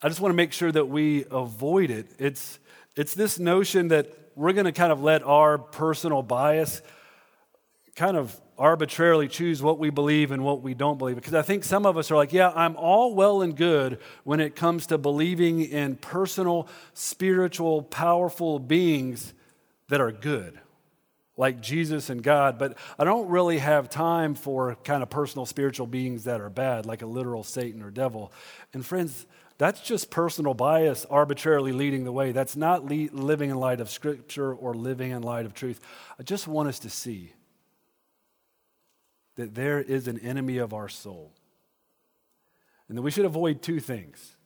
I 0.03 0.09
just 0.09 0.21
want 0.21 0.33
to 0.33 0.37
make 0.37 0.53
sure 0.53 0.73
that 0.73 0.87
we 0.87 1.25
avoid 1.31 1.91
it. 1.91 2.09
It's, 2.19 2.59
it's 2.97 3.15
this 3.15 3.39
notion 3.39 3.89
that 3.89 4.13
we're 4.35 4.53
going 4.53 4.67
to 4.67 4.73
kind 4.73 4.93
of 4.93 5.03
let 5.03 5.23
our 5.23 5.57
personal 5.57 6.23
bias 6.23 6.83
kind 7.95 8.17
of 8.17 8.39
arbitrarily 8.59 9.29
choose 9.29 9.63
what 9.63 9.79
we 9.79 9.89
believe 9.89 10.33
and 10.33 10.45
what 10.45 10.63
we 10.63 10.75
don't 10.75 10.99
believe. 10.99 11.15
Because 11.15 11.35
I 11.35 11.43
think 11.43 11.63
some 11.63 11.87
of 11.87 11.97
us 11.97 12.11
are 12.11 12.17
like, 12.17 12.33
yeah, 12.33 12.53
I'm 12.55 12.77
all 12.77 13.15
well 13.15 13.41
and 13.41 13.57
good 13.57 14.01
when 14.25 14.41
it 14.41 14.57
comes 14.57 14.87
to 14.89 14.99
believing 14.99 15.61
in 15.61 15.97
personal, 15.97 16.69
spiritual, 16.93 17.83
powerful 17.83 18.59
beings 18.59 19.33
that 19.89 20.01
are 20.01 20.13
good, 20.13 20.59
like 21.41 21.63
Jesus 21.63 22.11
and 22.11 22.23
God, 22.23 22.59
but 22.59 22.77
I 22.99 23.05
don't 23.05 23.31
really 23.31 23.57
have 23.57 23.89
time 23.89 24.35
for 24.35 24.75
kind 24.85 25.03
of 25.03 25.09
personal 25.09 25.47
spiritual 25.47 25.87
beings 25.87 26.25
that 26.25 26.39
are 26.39 26.51
bad, 26.51 26.85
like 26.85 27.01
a 27.01 27.07
literal 27.07 27.43
Satan 27.43 27.83
or 27.83 27.91
devil. 27.91 28.31
And 28.75 28.85
friends, 28.85 29.25
that's 29.57 29.81
just 29.81 30.11
personal 30.11 30.53
bias 30.53 31.07
arbitrarily 31.07 31.73
leading 31.73 32.05
the 32.05 32.13
way. 32.13 32.33
That's 32.33 32.57
not 32.57 32.85
le- 32.85 33.09
living 33.13 33.49
in 33.49 33.57
light 33.57 33.81
of 33.81 33.89
Scripture 33.89 34.53
or 34.53 34.75
living 34.75 35.13
in 35.13 35.23
light 35.23 35.47
of 35.47 35.55
truth. 35.55 35.81
I 36.19 36.25
just 36.25 36.47
want 36.47 36.69
us 36.69 36.79
to 36.81 36.91
see 36.91 37.33
that 39.37 39.55
there 39.55 39.81
is 39.81 40.09
an 40.09 40.19
enemy 40.19 40.59
of 40.59 40.75
our 40.75 40.91
soul. 40.91 41.33
And 42.87 42.99
that 42.99 43.03
we 43.03 43.11
should 43.11 43.25
avoid 43.25 43.63
two 43.63 43.81
things. 43.81 44.37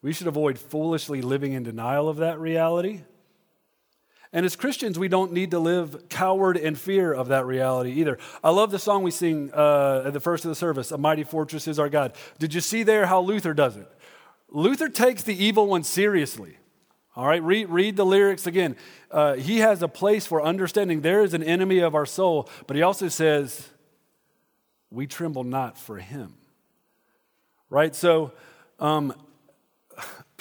We 0.00 0.14
should 0.14 0.26
avoid 0.26 0.58
foolishly 0.58 1.20
living 1.20 1.52
in 1.52 1.64
denial 1.64 2.08
of 2.08 2.16
that 2.16 2.40
reality. 2.40 3.02
And 4.34 4.44
as 4.44 4.56
Christians, 4.56 4.98
we 4.98 5.06
don't 5.06 5.32
need 5.32 5.52
to 5.52 5.60
live 5.60 6.08
coward 6.08 6.56
in 6.56 6.74
fear 6.74 7.12
of 7.12 7.28
that 7.28 7.46
reality 7.46 7.92
either. 7.92 8.18
I 8.42 8.50
love 8.50 8.72
the 8.72 8.80
song 8.80 9.04
we 9.04 9.12
sing 9.12 9.52
uh, 9.54 10.02
at 10.06 10.12
the 10.12 10.18
first 10.18 10.44
of 10.44 10.48
the 10.48 10.56
service, 10.56 10.90
A 10.90 10.98
Mighty 10.98 11.22
Fortress 11.22 11.68
is 11.68 11.78
Our 11.78 11.88
God. 11.88 12.14
Did 12.40 12.52
you 12.52 12.60
see 12.60 12.82
there 12.82 13.06
how 13.06 13.20
Luther 13.20 13.54
does 13.54 13.76
it? 13.76 13.88
Luther 14.50 14.88
takes 14.88 15.22
the 15.22 15.34
evil 15.34 15.68
one 15.68 15.84
seriously. 15.84 16.58
All 17.14 17.28
right, 17.28 17.40
read, 17.44 17.68
read 17.68 17.94
the 17.94 18.04
lyrics 18.04 18.44
again. 18.44 18.74
Uh, 19.08 19.34
he 19.34 19.58
has 19.58 19.82
a 19.82 19.88
place 19.88 20.26
for 20.26 20.42
understanding 20.42 21.02
there 21.02 21.22
is 21.22 21.32
an 21.32 21.44
enemy 21.44 21.78
of 21.78 21.94
our 21.94 22.04
soul, 22.04 22.50
but 22.66 22.74
he 22.74 22.82
also 22.82 23.06
says, 23.06 23.68
we 24.90 25.06
tremble 25.06 25.44
not 25.44 25.78
for 25.78 25.98
him. 25.98 26.34
Right? 27.70 27.94
So, 27.94 28.32
um, 28.80 29.14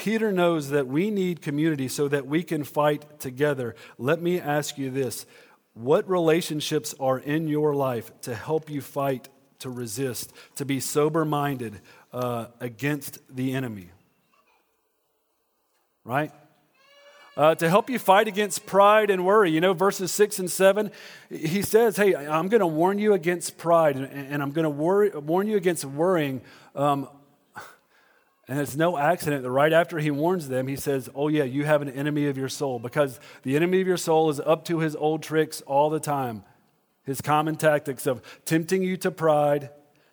Peter 0.03 0.33
knows 0.33 0.69
that 0.72 0.86
we 0.86 1.10
need 1.10 1.41
community 1.41 1.88
so 1.88 2.10
that 2.10 2.27
we 2.27 2.43
can 2.43 2.65
fight 2.65 3.22
together. 3.22 3.74
Let 3.98 4.22
me 4.22 4.38
ask 4.38 4.77
you 4.77 4.89
this 4.91 5.25
What 5.75 6.10
relationships 6.10 6.93
are 7.00 7.17
in 7.17 7.48
your 7.48 7.74
life 7.74 8.12
to 8.24 8.36
help 8.36 8.69
you 8.69 8.81
fight, 8.81 9.29
to 9.60 9.69
resist, 9.69 10.33
to 10.55 10.65
be 10.65 10.81
sober 10.81 11.24
minded 11.24 11.79
uh, 12.12 12.48
against 12.60 13.17
the 13.33 13.53
enemy? 13.53 13.91
Right? 16.03 16.33
uh, 17.36 17.55
to 17.55 17.69
help 17.69 17.89
you 17.89 17.98
fight 17.98 18.27
against 18.27 18.65
pride 18.65 19.10
and 19.10 19.25
worry. 19.25 19.51
You 19.51 19.62
know, 19.62 19.74
verses 19.74 20.12
6 20.12 20.39
and 20.39 20.51
7, 20.51 20.91
he 21.29 21.62
says, 21.62 21.98
Hey, 21.98 22.15
I'm 22.15 22.48
going 22.48 22.60
to 22.60 22.67
warn 22.67 23.00
you 23.00 23.13
against 23.13 23.57
pride, 23.57 23.95
and, 23.95 24.05
and 24.05 24.43
I'm 24.43 24.51
going 24.51 24.65
to 24.65 24.69
warn 25.19 25.48
you 25.48 25.57
against 25.57 25.86
worrying. 25.86 26.41
Um, 26.75 27.07
and 28.53 28.62
it's 28.62 28.75
no 28.75 29.00
accident 29.00 29.41
that 29.41 29.50
right 29.50 29.74
after 29.74 29.98
he 29.98 30.12
warns 30.12 30.48
them, 30.48 30.67
he 30.67 30.75
says, 30.75 31.10
Oh, 31.15 31.27
yeah, 31.27 31.43
you 31.43 31.65
have 31.65 31.81
an 31.81 31.89
enemy 31.89 32.27
of 32.27 32.38
your 32.38 32.50
soul, 32.50 32.77
because 32.77 33.19
the 33.41 33.55
enemy 33.55 33.81
of 33.81 33.88
your 33.88 33.98
soul 33.98 34.29
is 34.29 34.39
up 34.39 34.63
to 34.65 34.77
his 34.77 34.95
old 34.95 35.24
tricks 35.24 35.62
all 35.62 35.89
the 35.89 36.00
time. 36.00 36.43
His 37.03 37.19
common 37.19 37.55
tactics 37.55 38.05
of 38.05 38.22
tempting 38.45 38.83
you 38.83 38.95
to 38.98 39.10
pride, 39.10 39.72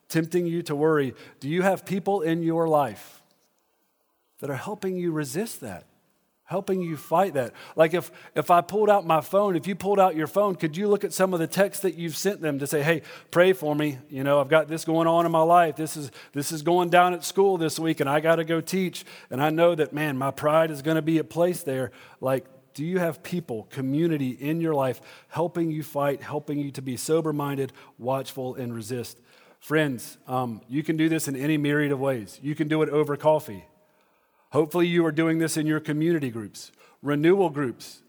tempting 0.09 0.47
you 0.47 0.63
to 0.63 0.75
worry. 0.75 1.13
Do 1.41 1.51
you 1.51 1.61
have 1.61 1.85
people 1.85 2.23
in 2.23 2.43
your 2.43 2.67
life 2.67 3.23
that 4.39 4.49
are 4.49 4.57
helping 4.57 4.97
you 4.97 5.13
resist 5.13 5.61
that? 5.61 5.85
Helping 6.51 6.83
you 6.83 6.97
fight 6.97 7.35
that. 7.35 7.53
Like 7.77 7.95
if, 7.95 8.11
if 8.35 8.51
I 8.51 8.61
pulled 8.61 8.91
out 8.91 9.07
my 9.07 9.21
phone, 9.21 9.55
if 9.55 9.69
you 9.69 9.77
pulled 9.77 10.01
out 10.01 10.17
your 10.17 10.27
phone, 10.27 10.57
could 10.57 10.77
you 10.77 10.89
look 10.89 11.05
at 11.05 11.13
some 11.13 11.33
of 11.33 11.39
the 11.39 11.47
texts 11.47 11.85
that 11.85 11.95
you've 11.95 12.17
sent 12.17 12.41
them 12.41 12.59
to 12.59 12.67
say, 12.67 12.83
hey, 12.83 13.03
pray 13.31 13.53
for 13.53 13.73
me. 13.73 13.99
You 14.09 14.25
know, 14.25 14.41
I've 14.41 14.49
got 14.49 14.67
this 14.67 14.85
going 14.85 15.07
on 15.07 15.25
in 15.25 15.31
my 15.31 15.43
life. 15.43 15.77
This 15.77 15.97
is, 15.97 16.11
this 16.33 16.51
is 16.51 16.63
going 16.63 16.91
down 16.91 17.15
at 17.15 17.23
school 17.23 17.57
this 17.57 17.79
week 17.79 18.01
and 18.01 18.11
I 18.11 18.19
got 18.19 18.37
to 18.37 18.45
go 18.45 18.61
teach. 18.61 19.05
And 19.31 19.41
I 19.41 19.51
know 19.51 19.77
that, 19.77 19.93
man, 19.93 20.19
my 20.19 20.33
pride 20.33 20.73
is 20.73 20.83
going 20.83 20.97
to 20.97 21.03
be 21.03 21.19
at 21.19 21.31
place 21.31 21.63
there. 21.63 21.93
Like, 22.21 22.47
do 22.75 22.85
you 22.85 22.99
have 22.99 23.23
people, 23.23 23.69
community 23.71 24.31
in 24.31 24.61
your 24.61 24.75
life 24.75 25.01
helping 25.29 25.71
you 25.71 25.85
fight, 25.85 26.21
helping 26.21 26.59
you 26.59 26.73
to 26.73 26.83
be 26.83 26.97
sober 26.97 27.33
minded, 27.33 27.73
watchful, 27.97 28.57
and 28.57 28.75
resist? 28.75 29.21
Friends, 29.61 30.19
um, 30.27 30.63
you 30.69 30.83
can 30.83 30.97
do 30.97 31.09
this 31.09 31.29
in 31.29 31.37
any 31.37 31.59
myriad 31.59 31.93
of 31.93 32.01
ways. 32.01 32.41
You 32.43 32.57
can 32.57 32.67
do 32.67 32.83
it 32.83 32.89
over 32.89 33.17
coffee. 33.17 33.67
Hopefully, 34.51 34.87
you 34.87 35.05
are 35.07 35.13
doing 35.13 35.39
this 35.39 35.57
in 35.57 35.67
your 35.67 35.81
community 35.81 36.31
groups, 36.31 36.73
renewal 37.03 37.51
groups, 37.51 38.03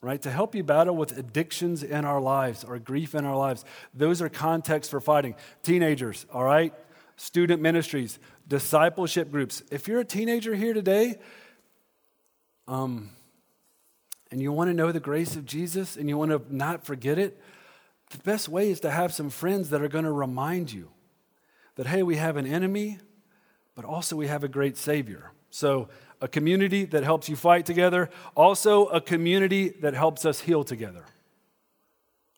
right? 0.00 0.20
To 0.22 0.30
help 0.30 0.54
you 0.54 0.62
battle 0.62 0.96
with 0.96 1.16
addictions 1.16 1.82
in 1.82 2.04
our 2.04 2.20
lives 2.20 2.64
or 2.64 2.78
grief 2.78 3.14
in 3.14 3.24
our 3.24 3.36
lives. 3.36 3.64
Those 3.94 4.20
are 4.20 4.28
contexts 4.28 4.90
for 4.90 5.00
fighting. 5.00 5.34
Teenagers, 5.62 6.26
all 6.32 6.44
right? 6.44 6.74
Student 7.16 7.62
ministries, 7.62 8.18
discipleship 8.46 9.30
groups. 9.30 9.62
If 9.70 9.88
you're 9.88 10.00
a 10.00 10.04
teenager 10.04 10.54
here 10.54 10.74
today, 10.74 11.16
um, 12.68 13.10
and 14.30 14.42
you 14.42 14.52
want 14.52 14.68
to 14.68 14.74
know 14.74 14.92
the 14.92 15.00
grace 15.00 15.36
of 15.36 15.46
Jesus 15.46 15.96
and 15.96 16.08
you 16.08 16.18
want 16.18 16.32
to 16.32 16.42
not 16.54 16.84
forget 16.84 17.18
it, 17.18 17.40
the 18.10 18.18
best 18.18 18.48
way 18.48 18.70
is 18.70 18.80
to 18.80 18.90
have 18.90 19.14
some 19.14 19.30
friends 19.30 19.70
that 19.70 19.80
are 19.82 19.88
going 19.88 20.04
to 20.04 20.12
remind 20.12 20.72
you 20.72 20.90
that, 21.76 21.86
hey, 21.86 22.02
we 22.02 22.16
have 22.16 22.36
an 22.36 22.46
enemy, 22.46 22.98
but 23.74 23.84
also 23.84 24.16
we 24.16 24.26
have 24.26 24.44
a 24.44 24.48
great 24.48 24.76
Savior. 24.76 25.32
So, 25.56 25.88
a 26.20 26.28
community 26.28 26.84
that 26.84 27.02
helps 27.02 27.30
you 27.30 27.34
fight 27.34 27.64
together, 27.64 28.10
also 28.34 28.88
a 28.88 29.00
community 29.00 29.70
that 29.80 29.94
helps 29.94 30.26
us 30.26 30.40
heal 30.40 30.64
together. 30.64 31.06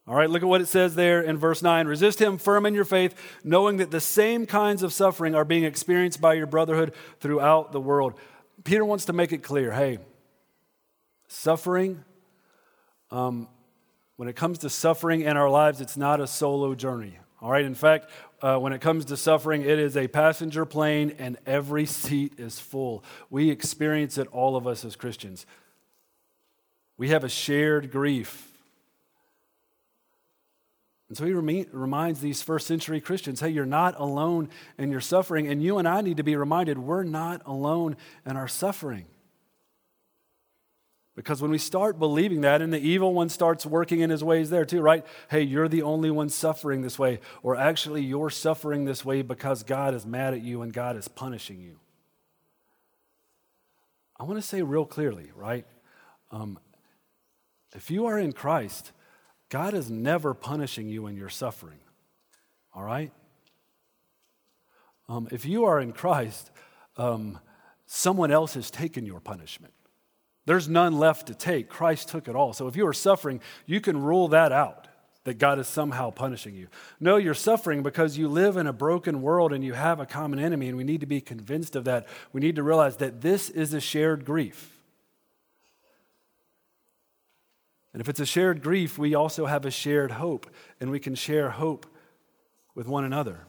All 0.07 0.15
right, 0.15 0.31
look 0.31 0.45
at 0.45 0.49
what 0.49 0.61
it 0.61 0.69
says 0.69 0.95
there 0.95 1.21
in 1.21 1.37
verse 1.37 1.61
9. 1.61 1.89
Resist 1.89 2.21
him 2.21 2.39
firm 2.39 2.65
in 2.65 2.75
your 2.75 2.85
faith, 2.85 3.17
knowing 3.43 3.79
that 3.79 3.91
the 3.91 3.99
same 3.99 4.47
kinds 4.47 4.85
of 4.85 4.93
suffering 4.93 5.35
are 5.35 5.45
being 5.45 5.65
experienced 5.65 6.21
by 6.21 6.35
your 6.35 6.47
brotherhood 6.47 6.95
throughout 7.19 7.73
the 7.73 7.81
world. 7.81 8.15
Peter 8.63 8.85
wants 8.85 9.07
to 9.07 9.13
make 9.13 9.33
it 9.33 9.43
clear 9.43 9.73
hey, 9.73 9.99
suffering, 11.27 12.05
um, 13.11 13.49
when 14.15 14.29
it 14.29 14.37
comes 14.37 14.59
to 14.59 14.71
suffering 14.71 15.23
in 15.23 15.37
our 15.37 15.51
lives, 15.51 15.81
it's 15.81 15.97
not 15.97 16.21
a 16.21 16.27
solo 16.29 16.77
journey. 16.77 17.19
All 17.43 17.51
right, 17.51 17.65
in 17.65 17.75
fact, 17.75 18.11
uh, 18.41 18.57
when 18.59 18.73
it 18.73 18.81
comes 18.81 19.05
to 19.07 19.17
suffering, 19.17 19.63
it 19.63 19.79
is 19.79 19.97
a 19.97 20.09
passenger 20.09 20.65
plane 20.65 21.15
and 21.19 21.37
every 21.47 21.87
seat 21.87 22.35
is 22.39 22.59
full. 22.59 23.05
We 23.31 23.51
experience 23.51 24.19
it, 24.19 24.29
all 24.29 24.57
of 24.57 24.67
us 24.67 24.85
as 24.85 24.97
Christians. 24.97 25.47
We 26.97 27.09
have 27.09 27.25
a 27.25 27.29
shared 27.29 27.91
grief. 27.91 28.45
And 31.09 31.17
so 31.17 31.25
he 31.25 31.33
remi- 31.33 31.67
reminds 31.73 32.21
these 32.21 32.43
first 32.43 32.67
century 32.67 33.01
Christians 33.01 33.41
hey, 33.41 33.49
you're 33.49 33.67
not 33.67 33.99
alone 33.99 34.51
in 34.77 34.91
your 34.91 35.01
suffering. 35.01 35.49
And 35.49 35.63
you 35.63 35.79
and 35.79 35.89
I 35.89 36.01
need 36.01 36.19
to 36.19 36.23
be 36.23 36.37
reminded 36.37 36.79
we're 36.79 37.03
not 37.03 37.43
alone 37.47 37.97
in 38.27 38.37
our 38.37 38.49
suffering. 38.49 39.07
Because 41.19 41.43
when 41.43 41.51
we 41.51 41.59
start 41.59 41.99
believing 41.99 42.43
that, 42.43 42.63
and 42.63 42.73
the 42.73 42.79
evil 42.79 43.13
one 43.13 43.29
starts 43.29 43.67
working 43.67 43.99
in 43.99 44.09
his 44.09 44.23
ways 44.23 44.51
there 44.51 44.65
too, 44.65 44.81
right? 44.81 45.05
Hey, 45.29 45.43
you're 45.43 45.67
the 45.67 45.83
only 45.83 46.13
one 46.13 46.29
suffering 46.29 46.83
this 46.83 46.97
way. 46.97 47.19
Or 47.43 47.57
actually, 47.57 48.05
you're 48.05 48.31
suffering 48.31 48.85
this 48.85 49.05
way 49.05 49.23
because 49.23 49.65
God 49.65 49.95
is 49.95 50.07
mad 50.07 50.33
at 50.33 50.43
you 50.43 50.63
and 50.63 50.73
God 50.73 50.97
is 50.97 51.09
punishing 51.09 51.61
you. 51.61 51.81
I 54.17 54.23
want 54.23 54.41
to 54.41 54.47
say 54.47 54.63
real 54.63 54.85
clearly, 54.85 55.33
right? 55.35 55.67
Um, 56.31 56.57
if 57.75 57.91
you 57.91 58.07
are 58.07 58.17
in 58.17 58.31
Christ, 58.33 58.93
God 59.49 59.75
is 59.75 59.91
never 59.91 60.35
punishing 60.35 60.89
you 60.89 61.09
in 61.09 61.17
your 61.17 61.31
suffering. 61.31 61.81
All 62.77 62.85
right? 62.85 63.11
Um, 65.09 65.27
if 65.33 65.45
you 65.45 65.65
are 65.65 65.81
in 65.81 65.93
Christ, 65.95 66.53
um, 66.97 67.41
someone 67.87 68.31
else 68.31 68.55
has 68.55 68.71
taken 68.71 69.05
your 69.05 69.19
punishment. 69.19 69.75
There's 70.49 70.67
none 70.67 70.99
left 70.99 71.27
to 71.27 71.35
take. 71.35 71.69
Christ 71.69 72.09
took 72.09 72.27
it 72.27 72.35
all. 72.35 72.55
So 72.55 72.69
if 72.69 72.75
you 72.75 72.87
are 72.87 72.95
suffering, 72.95 73.43
you 73.67 73.83
can 73.83 74.01
rule 74.01 74.29
that 74.29 74.51
out 74.51 74.89
that 75.25 75.35
God 75.35 75.59
is 75.59 75.69
somehow 75.69 76.11
punishing 76.11 76.55
you. 76.55 76.69
No, 76.99 77.17
you're 77.17 77.35
suffering 77.35 77.83
because 77.83 78.17
you 78.17 78.29
live 78.29 78.57
in 78.57 78.67
a 78.67 78.73
broken 78.73 79.21
world 79.21 79.53
and 79.53 79.63
you 79.63 79.75
have 79.75 80.01
a 80.01 80.07
common 80.07 80.39
enemy, 80.39 80.69
and 80.69 80.79
we 80.79 80.85
need 80.85 81.01
to 81.01 81.07
be 81.07 81.21
convinced 81.21 81.77
of 81.77 81.85
that. 81.85 82.07
We 82.33 82.41
need 82.41 82.57
to 82.57 82.63
realize 82.63 82.97
that 82.97 83.21
this 83.21 83.51
is 83.51 83.75
a 83.75 83.81
shared 83.81 84.25
grief. 84.25 84.75
And 87.93 88.01
if 88.01 88.09
it's 88.09 88.21
a 88.21 88.25
shared 88.25 88.63
grief, 88.63 88.97
we 88.97 89.15
also 89.15 89.45
have 89.45 89.67
a 89.67 89.71
shared 89.71 90.13
hope, 90.13 90.49
and 90.81 90.91
we 90.91 90.99
can 90.99 91.15
share 91.15 91.51
hope 91.51 91.85
with 92.75 92.89
one 92.89 93.05
another. 93.05 93.41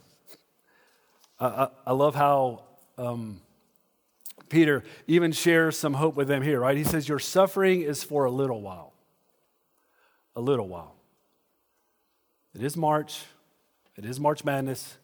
I, 1.40 1.48
I, 1.48 1.68
I 1.88 1.94
love 1.94 2.16
how 2.16 2.64
um, 2.98 3.40
Peter 4.48 4.84
even 5.08 5.32
shares 5.32 5.78
some 5.78 5.96
hope 5.96 6.16
with 6.16 6.28
them 6.28 6.42
here, 6.42 6.60
right? 6.60 6.78
He 6.78 6.84
says, 6.84 7.10
Your 7.10 7.20
suffering 7.20 7.82
is 7.82 8.04
for 8.04 8.26
a 8.26 8.32
little 8.32 8.62
while. 8.62 8.94
A 10.36 10.42
little 10.42 10.68
while. 10.68 10.96
It 12.56 12.64
is 12.64 12.78
March. 12.78 13.26
It 13.98 14.06
is 14.06 14.20
March 14.20 14.46
Madness. 14.46 14.98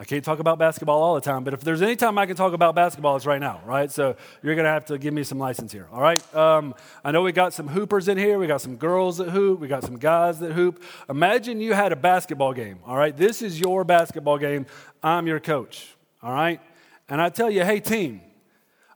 I 0.00 0.04
can't 0.04 0.24
talk 0.24 0.38
about 0.38 0.58
basketball 0.58 1.02
all 1.02 1.14
the 1.14 1.20
time, 1.20 1.44
but 1.44 1.52
if 1.52 1.60
there's 1.60 1.82
any 1.82 1.94
time 1.94 2.16
I 2.16 2.24
can 2.24 2.34
talk 2.34 2.54
about 2.54 2.74
basketball, 2.74 3.16
it's 3.16 3.26
right 3.26 3.40
now, 3.40 3.60
right? 3.66 3.90
So 3.90 4.16
you're 4.42 4.54
going 4.54 4.64
to 4.64 4.70
have 4.70 4.86
to 4.86 4.96
give 4.96 5.12
me 5.12 5.24
some 5.24 5.38
license 5.38 5.72
here, 5.72 5.88
all 5.92 6.00
right? 6.00 6.34
Um, 6.34 6.74
I 7.04 7.10
know 7.10 7.20
we 7.20 7.32
got 7.32 7.52
some 7.52 7.68
hoopers 7.68 8.08
in 8.08 8.16
here. 8.16 8.38
We 8.38 8.46
got 8.46 8.62
some 8.62 8.76
girls 8.76 9.18
that 9.18 9.28
hoop. 9.28 9.60
We 9.60 9.68
got 9.68 9.84
some 9.84 9.98
guys 9.98 10.38
that 10.38 10.52
hoop. 10.52 10.82
Imagine 11.10 11.60
you 11.60 11.74
had 11.74 11.92
a 11.92 11.96
basketball 11.96 12.54
game, 12.54 12.78
all 12.86 12.96
right? 12.96 13.14
This 13.14 13.42
is 13.42 13.60
your 13.60 13.84
basketball 13.84 14.38
game. 14.38 14.64
I'm 15.02 15.26
your 15.26 15.38
coach, 15.38 15.94
all 16.22 16.32
right? 16.32 16.62
And 17.10 17.20
I 17.20 17.28
tell 17.28 17.50
you, 17.50 17.62
hey, 17.62 17.80
team, 17.80 18.22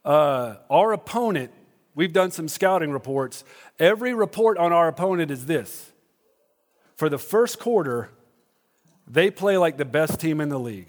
uh, 0.04 0.56
our 0.70 0.92
opponent, 0.92 1.50
we've 1.94 2.12
done 2.12 2.30
some 2.30 2.48
scouting 2.48 2.90
reports. 2.90 3.44
Every 3.78 4.14
report 4.14 4.58
on 4.58 4.72
our 4.72 4.88
opponent 4.88 5.30
is 5.30 5.46
this 5.46 5.92
for 6.96 7.08
the 7.08 7.18
first 7.18 7.58
quarter, 7.58 8.10
they 9.06 9.30
play 9.30 9.58
like 9.58 9.76
the 9.76 9.84
best 9.84 10.20
team 10.20 10.40
in 10.40 10.48
the 10.48 10.58
league. 10.58 10.88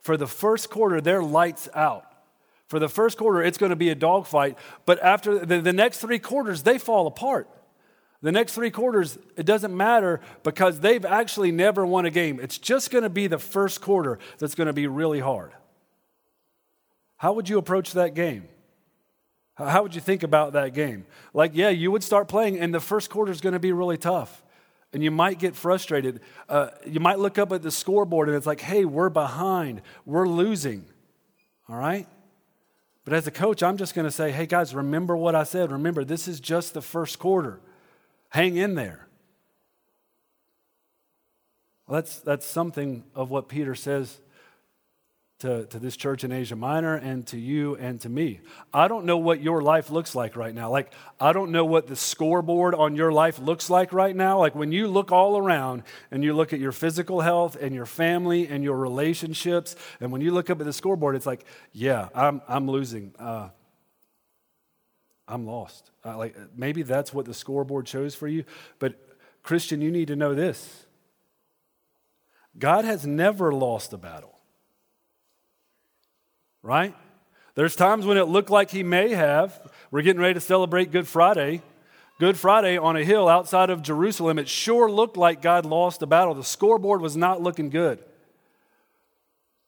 For 0.00 0.16
the 0.16 0.26
first 0.26 0.70
quarter, 0.70 1.00
they're 1.00 1.22
lights 1.22 1.68
out. 1.74 2.04
For 2.68 2.78
the 2.78 2.88
first 2.88 3.16
quarter, 3.16 3.42
it's 3.42 3.58
going 3.58 3.70
to 3.70 3.76
be 3.76 3.90
a 3.90 3.94
dogfight. 3.94 4.58
But 4.84 5.02
after 5.02 5.44
the, 5.44 5.60
the 5.60 5.72
next 5.72 5.98
three 5.98 6.18
quarters, 6.18 6.62
they 6.62 6.78
fall 6.78 7.06
apart. 7.06 7.48
The 8.22 8.32
next 8.32 8.54
three 8.54 8.70
quarters, 8.70 9.18
it 9.36 9.46
doesn't 9.46 9.76
matter 9.76 10.20
because 10.42 10.80
they've 10.80 11.04
actually 11.04 11.52
never 11.52 11.86
won 11.86 12.06
a 12.06 12.10
game. 12.10 12.40
It's 12.40 12.58
just 12.58 12.90
going 12.90 13.04
to 13.04 13.10
be 13.10 13.26
the 13.26 13.38
first 13.38 13.80
quarter 13.80 14.18
that's 14.38 14.54
going 14.54 14.66
to 14.66 14.72
be 14.72 14.86
really 14.86 15.20
hard. 15.20 15.52
How 17.16 17.32
would 17.32 17.48
you 17.48 17.58
approach 17.58 17.92
that 17.92 18.14
game? 18.14 18.48
How 19.54 19.82
would 19.82 19.94
you 19.94 20.00
think 20.00 20.22
about 20.22 20.52
that 20.52 20.74
game? 20.74 21.06
Like, 21.32 21.52
yeah, 21.54 21.70
you 21.70 21.90
would 21.90 22.02
start 22.02 22.28
playing, 22.28 22.58
and 22.58 22.74
the 22.74 22.80
first 22.80 23.08
quarter 23.08 23.32
is 23.32 23.40
going 23.40 23.54
to 23.54 23.58
be 23.58 23.72
really 23.72 23.96
tough 23.96 24.42
and 24.96 25.02
you 25.02 25.10
might 25.10 25.38
get 25.38 25.54
frustrated. 25.54 26.20
Uh, 26.48 26.68
you 26.86 27.00
might 27.00 27.18
look 27.18 27.36
up 27.36 27.52
at 27.52 27.60
the 27.60 27.70
scoreboard 27.70 28.28
and 28.28 28.36
it's 28.36 28.46
like, 28.46 28.60
hey, 28.60 28.86
we're 28.86 29.10
behind, 29.10 29.82
we're 30.04 30.26
losing. 30.26 30.86
All 31.68 31.76
right? 31.76 32.06
But 33.04 33.12
as 33.12 33.26
a 33.26 33.30
coach, 33.30 33.62
I'm 33.62 33.76
just 33.76 33.94
going 33.94 34.06
to 34.06 34.10
say, 34.10 34.32
hey, 34.32 34.46
guys, 34.46 34.74
remember 34.74 35.14
what 35.14 35.34
I 35.34 35.44
said. 35.44 35.70
Remember, 35.70 36.02
this 36.02 36.26
is 36.26 36.40
just 36.40 36.72
the 36.72 36.80
first 36.80 37.18
quarter. 37.18 37.60
Hang 38.30 38.56
in 38.56 38.74
there. 38.74 39.06
Well, 41.86 41.96
that's, 41.96 42.18
that's 42.20 42.46
something 42.46 43.04
of 43.14 43.30
what 43.30 43.48
Peter 43.48 43.74
says 43.74 44.18
to, 45.40 45.66
to 45.66 45.78
this 45.78 45.96
church 45.96 46.24
in 46.24 46.32
Asia 46.32 46.56
Minor 46.56 46.94
and 46.94 47.26
to 47.26 47.38
you 47.38 47.76
and 47.76 48.00
to 48.00 48.08
me. 48.08 48.40
I 48.72 48.88
don't 48.88 49.04
know 49.04 49.18
what 49.18 49.42
your 49.42 49.60
life 49.60 49.90
looks 49.90 50.14
like 50.14 50.34
right 50.34 50.54
now. 50.54 50.70
Like, 50.70 50.94
I 51.20 51.32
don't 51.32 51.52
know 51.52 51.64
what 51.64 51.88
the 51.88 51.96
scoreboard 51.96 52.74
on 52.74 52.96
your 52.96 53.12
life 53.12 53.38
looks 53.38 53.68
like 53.68 53.92
right 53.92 54.16
now. 54.16 54.38
Like, 54.38 54.54
when 54.54 54.72
you 54.72 54.88
look 54.88 55.12
all 55.12 55.36
around 55.36 55.82
and 56.10 56.24
you 56.24 56.32
look 56.32 56.54
at 56.54 56.60
your 56.60 56.72
physical 56.72 57.20
health 57.20 57.56
and 57.60 57.74
your 57.74 57.84
family 57.84 58.48
and 58.48 58.64
your 58.64 58.76
relationships, 58.76 59.76
and 60.00 60.10
when 60.10 60.22
you 60.22 60.30
look 60.30 60.48
up 60.48 60.58
at 60.60 60.64
the 60.64 60.72
scoreboard, 60.72 61.14
it's 61.14 61.26
like, 61.26 61.44
yeah, 61.72 62.08
I'm, 62.14 62.40
I'm 62.48 62.66
losing. 62.70 63.12
Uh, 63.18 63.50
I'm 65.28 65.44
lost. 65.44 65.90
Uh, 66.02 66.16
like, 66.16 66.34
maybe 66.56 66.82
that's 66.82 67.12
what 67.12 67.26
the 67.26 67.34
scoreboard 67.34 67.86
shows 67.86 68.14
for 68.14 68.26
you. 68.26 68.44
But, 68.78 68.94
Christian, 69.42 69.82
you 69.82 69.90
need 69.90 70.08
to 70.08 70.16
know 70.16 70.34
this 70.34 70.86
God 72.58 72.86
has 72.86 73.06
never 73.06 73.52
lost 73.52 73.92
a 73.92 73.98
battle 73.98 74.35
right? 76.66 76.94
There's 77.54 77.76
times 77.76 78.04
when 78.04 78.18
it 78.18 78.24
looked 78.24 78.50
like 78.50 78.70
he 78.70 78.82
may 78.82 79.10
have. 79.10 79.58
We're 79.90 80.02
getting 80.02 80.20
ready 80.20 80.34
to 80.34 80.40
celebrate 80.40 80.90
Good 80.90 81.08
Friday. 81.08 81.62
Good 82.18 82.36
Friday 82.36 82.76
on 82.76 82.96
a 82.96 83.04
hill 83.04 83.28
outside 83.28 83.70
of 83.70 83.82
Jerusalem, 83.82 84.38
it 84.38 84.48
sure 84.48 84.90
looked 84.90 85.16
like 85.16 85.42
God 85.42 85.64
lost 85.64 86.00
the 86.00 86.06
battle. 86.06 86.34
The 86.34 86.44
scoreboard 86.44 87.00
was 87.00 87.16
not 87.16 87.42
looking 87.42 87.70
good. 87.70 88.02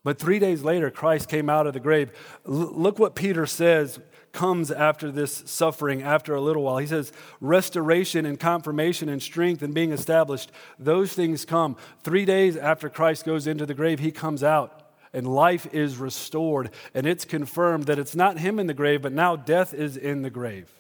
But 0.03 0.19
three 0.19 0.39
days 0.39 0.63
later, 0.63 0.91
Christ 0.91 1.29
came 1.29 1.51
out 1.51 1.67
of 1.67 1.75
the 1.75 1.81
grave. 1.81 2.11
L- 2.47 2.73
look 2.75 2.99
what 2.99 3.15
Peter 3.15 3.47
says 3.47 4.01
comes 4.33 4.71
after 4.71 5.11
this 5.11 5.43
suffering, 5.47 6.03
after 6.03 6.35
a 6.35 6.41
little 6.41 6.63
while. 6.63 6.79
He 6.79 6.87
says, 6.87 7.13
restoration 7.41 8.25
and 8.25 8.41
confirmation 8.41 9.09
and 9.09 9.23
strength 9.23 9.63
and 9.63 9.75
being 9.75 9.93
established, 9.93 10.51
those 10.79 11.13
things 11.13 11.45
come. 11.45 11.77
Three 12.03 12.25
days 12.25 12.57
after 12.57 12.89
Christ 12.89 13.25
goes 13.25 13.47
into 13.47 13.67
the 13.67 13.75
grave, 13.75 13.99
he 13.99 14.11
comes 14.11 14.43
out 14.43 14.88
and 15.13 15.27
life 15.27 15.67
is 15.73 15.97
restored. 15.97 16.71
And 16.95 17.07
it's 17.07 17.25
confirmed 17.25 17.85
that 17.85 17.99
it's 17.99 18.17
not 18.17 18.39
him 18.39 18.59
in 18.59 18.67
the 18.67 18.75
grave, 18.75 19.03
but 19.03 19.13
now 19.13 19.37
death 19.37 19.75
is 19.75 19.97
in 19.97 20.23
the 20.23 20.31
grave. 20.31 20.71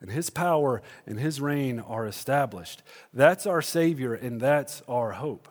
And 0.00 0.10
his 0.10 0.30
power 0.30 0.82
and 1.06 1.18
his 1.18 1.40
reign 1.40 1.78
are 1.78 2.06
established. 2.06 2.82
That's 3.12 3.46
our 3.46 3.60
Savior, 3.60 4.14
and 4.14 4.40
that's 4.40 4.82
our 4.88 5.12
hope. 5.12 5.48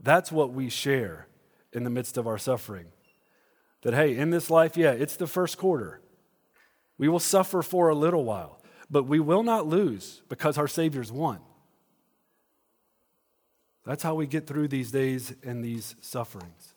That's 0.00 0.30
what 0.30 0.52
we 0.52 0.68
share 0.68 1.26
in 1.72 1.82
the 1.82 1.90
midst 1.90 2.16
of 2.16 2.26
our 2.26 2.38
suffering. 2.38 2.86
That, 3.82 3.94
hey, 3.94 4.16
in 4.16 4.30
this 4.30 4.48
life, 4.48 4.76
yeah, 4.76 4.92
it's 4.92 5.16
the 5.16 5.26
first 5.26 5.58
quarter. 5.58 6.00
We 6.98 7.08
will 7.08 7.20
suffer 7.20 7.62
for 7.62 7.88
a 7.88 7.94
little 7.94 8.24
while, 8.24 8.62
but 8.88 9.04
we 9.04 9.18
will 9.18 9.42
not 9.42 9.66
lose 9.66 10.22
because 10.28 10.56
our 10.56 10.68
Savior's 10.68 11.10
won. 11.10 11.40
That's 13.84 14.02
how 14.02 14.14
we 14.14 14.26
get 14.26 14.46
through 14.46 14.68
these 14.68 14.90
days 14.90 15.34
and 15.42 15.62
these 15.62 15.94
sufferings. 16.00 16.74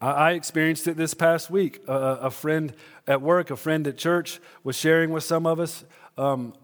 I 0.00 0.32
experienced 0.32 0.86
it 0.86 0.96
this 0.96 1.12
past 1.12 1.50
week. 1.50 1.82
a 1.88 2.30
friend 2.30 2.72
at 3.06 3.20
work, 3.20 3.50
a 3.50 3.56
friend 3.56 3.86
at 3.88 3.98
church 3.98 4.38
was 4.62 4.76
sharing 4.76 5.10
with 5.10 5.24
some 5.24 5.44
of 5.44 5.58
us, 5.58 5.84
um, 6.16 6.54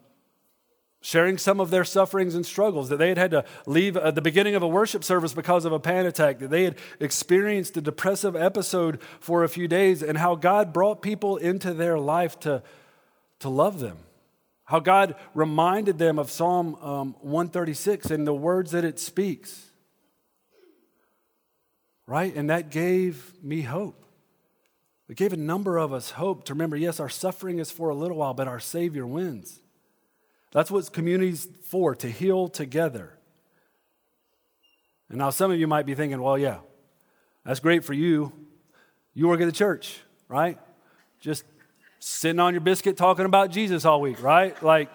sharing 1.01 1.37
some 1.37 1.59
of 1.59 1.71
their 1.71 1.85
sufferings 1.85 2.37
and 2.37 2.47
struggles 2.47 2.91
that 2.91 2.99
they 2.99 3.09
had 3.09 3.19
had 3.19 3.31
to 3.33 3.45
leave 3.67 3.97
at 3.97 4.15
the 4.15 4.23
beginning 4.23 4.55
of 4.55 4.63
a 4.63 4.69
worship 4.69 5.03
service 5.03 5.35
because 5.35 5.65
of 5.65 5.73
a 5.73 5.81
panic 5.81 6.11
attack, 6.11 6.39
that 6.39 6.51
they 6.51 6.63
had 6.63 6.77
experienced 7.01 7.77
a 7.77 7.81
depressive 7.81 8.37
episode 8.37 9.01
for 9.19 9.43
a 9.43 9.49
few 9.49 9.67
days, 9.67 10.01
and 10.01 10.19
how 10.19 10.37
God 10.37 10.73
brought 10.73 11.03
people 11.03 11.37
into 11.37 11.75
their 11.75 11.99
life 11.99 12.39
to, 12.41 12.63
to 13.41 13.49
love 13.49 13.81
them 13.81 13.99
how 14.65 14.81
God 14.81 15.15
reminded 15.35 15.99
them 15.99 16.19
of 16.19 16.31
Psalm 16.31 16.75
um, 16.77 17.17
136 17.21 18.11
and 18.11 18.27
the 18.27 18.35
words 18.35 18.71
that 18.71 18.85
it 18.85 18.99
speaks. 18.99 19.71
Right? 22.07 22.35
And 22.35 22.51
that 22.51 22.71
gave 22.71 23.33
me 23.43 23.63
hope. 23.63 24.05
It 25.09 25.17
gave 25.17 25.33
a 25.33 25.39
number 25.39 25.77
of 25.77 25.93
us 25.93 26.13
hope 26.13 26.45
to 26.45 26.55
remember 26.55 26.77
yes, 26.77 26.99
our 26.99 27.11
suffering 27.11 27.59
is 27.59 27.71
for 27.71 27.91
a 27.91 27.95
little 27.95 28.17
while, 28.17 28.35
but 28.35 28.49
our 28.49 28.61
Savior 28.61 29.07
wins. 29.07 29.61
That's 30.53 30.71
what 30.71 30.93
community's 30.93 31.47
for, 31.65 31.95
to 31.97 32.09
heal 32.09 32.49
together. 32.49 33.19
And 35.09 35.19
now 35.19 35.31
some 35.31 35.51
of 35.51 35.59
you 35.59 35.67
might 35.67 35.85
be 35.85 35.95
thinking, 35.95 36.23
well, 36.23 36.39
yeah, 36.39 36.59
that's 37.45 37.61
great 37.61 37.85
for 37.85 37.93
you. 37.93 38.33
You 39.13 39.29
work 39.29 39.41
at 39.41 39.47
the 39.47 39.53
church, 39.53 40.01
right? 40.29 40.59
Just 41.21 41.45
sitting 42.05 42.39
on 42.39 42.53
your 42.53 42.61
biscuit 42.61 42.99
talking 42.99 43.25
about 43.25 43.51
Jesus 43.51 43.87
all 43.87 43.99
week, 43.99 44.23
right? 44.23 44.61
Like 44.63 44.91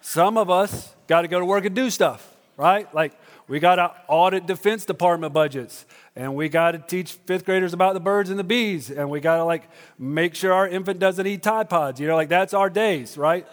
some 0.00 0.36
of 0.36 0.50
us 0.50 0.92
got 1.06 1.22
to 1.22 1.28
go 1.28 1.38
to 1.38 1.44
work 1.44 1.64
and 1.64 1.74
do 1.74 1.88
stuff, 1.88 2.34
right? 2.56 2.92
Like 2.92 3.12
we 3.46 3.60
got 3.60 3.76
to 3.76 3.92
audit 4.08 4.44
Defense 4.44 4.84
Department 4.84 5.32
budgets, 5.32 5.86
and 6.16 6.34
we 6.34 6.48
got 6.48 6.72
to 6.72 6.78
teach 6.78 7.12
fifth 7.12 7.44
graders 7.44 7.72
about 7.72 7.94
the 7.94 8.00
birds 8.00 8.28
and 8.28 8.38
the 8.40 8.44
bees, 8.44 8.90
and 8.90 9.08
we 9.08 9.20
got 9.20 9.36
to 9.36 9.44
like 9.44 9.68
make 10.00 10.34
sure 10.34 10.52
our 10.52 10.66
infant 10.66 10.98
doesn't 10.98 11.28
eat 11.28 11.44
Tide 11.44 11.70
Pods. 11.70 12.00
You 12.00 12.08
know, 12.08 12.16
like 12.16 12.28
that's 12.28 12.54
our 12.54 12.70
days, 12.70 13.16
right? 13.16 13.46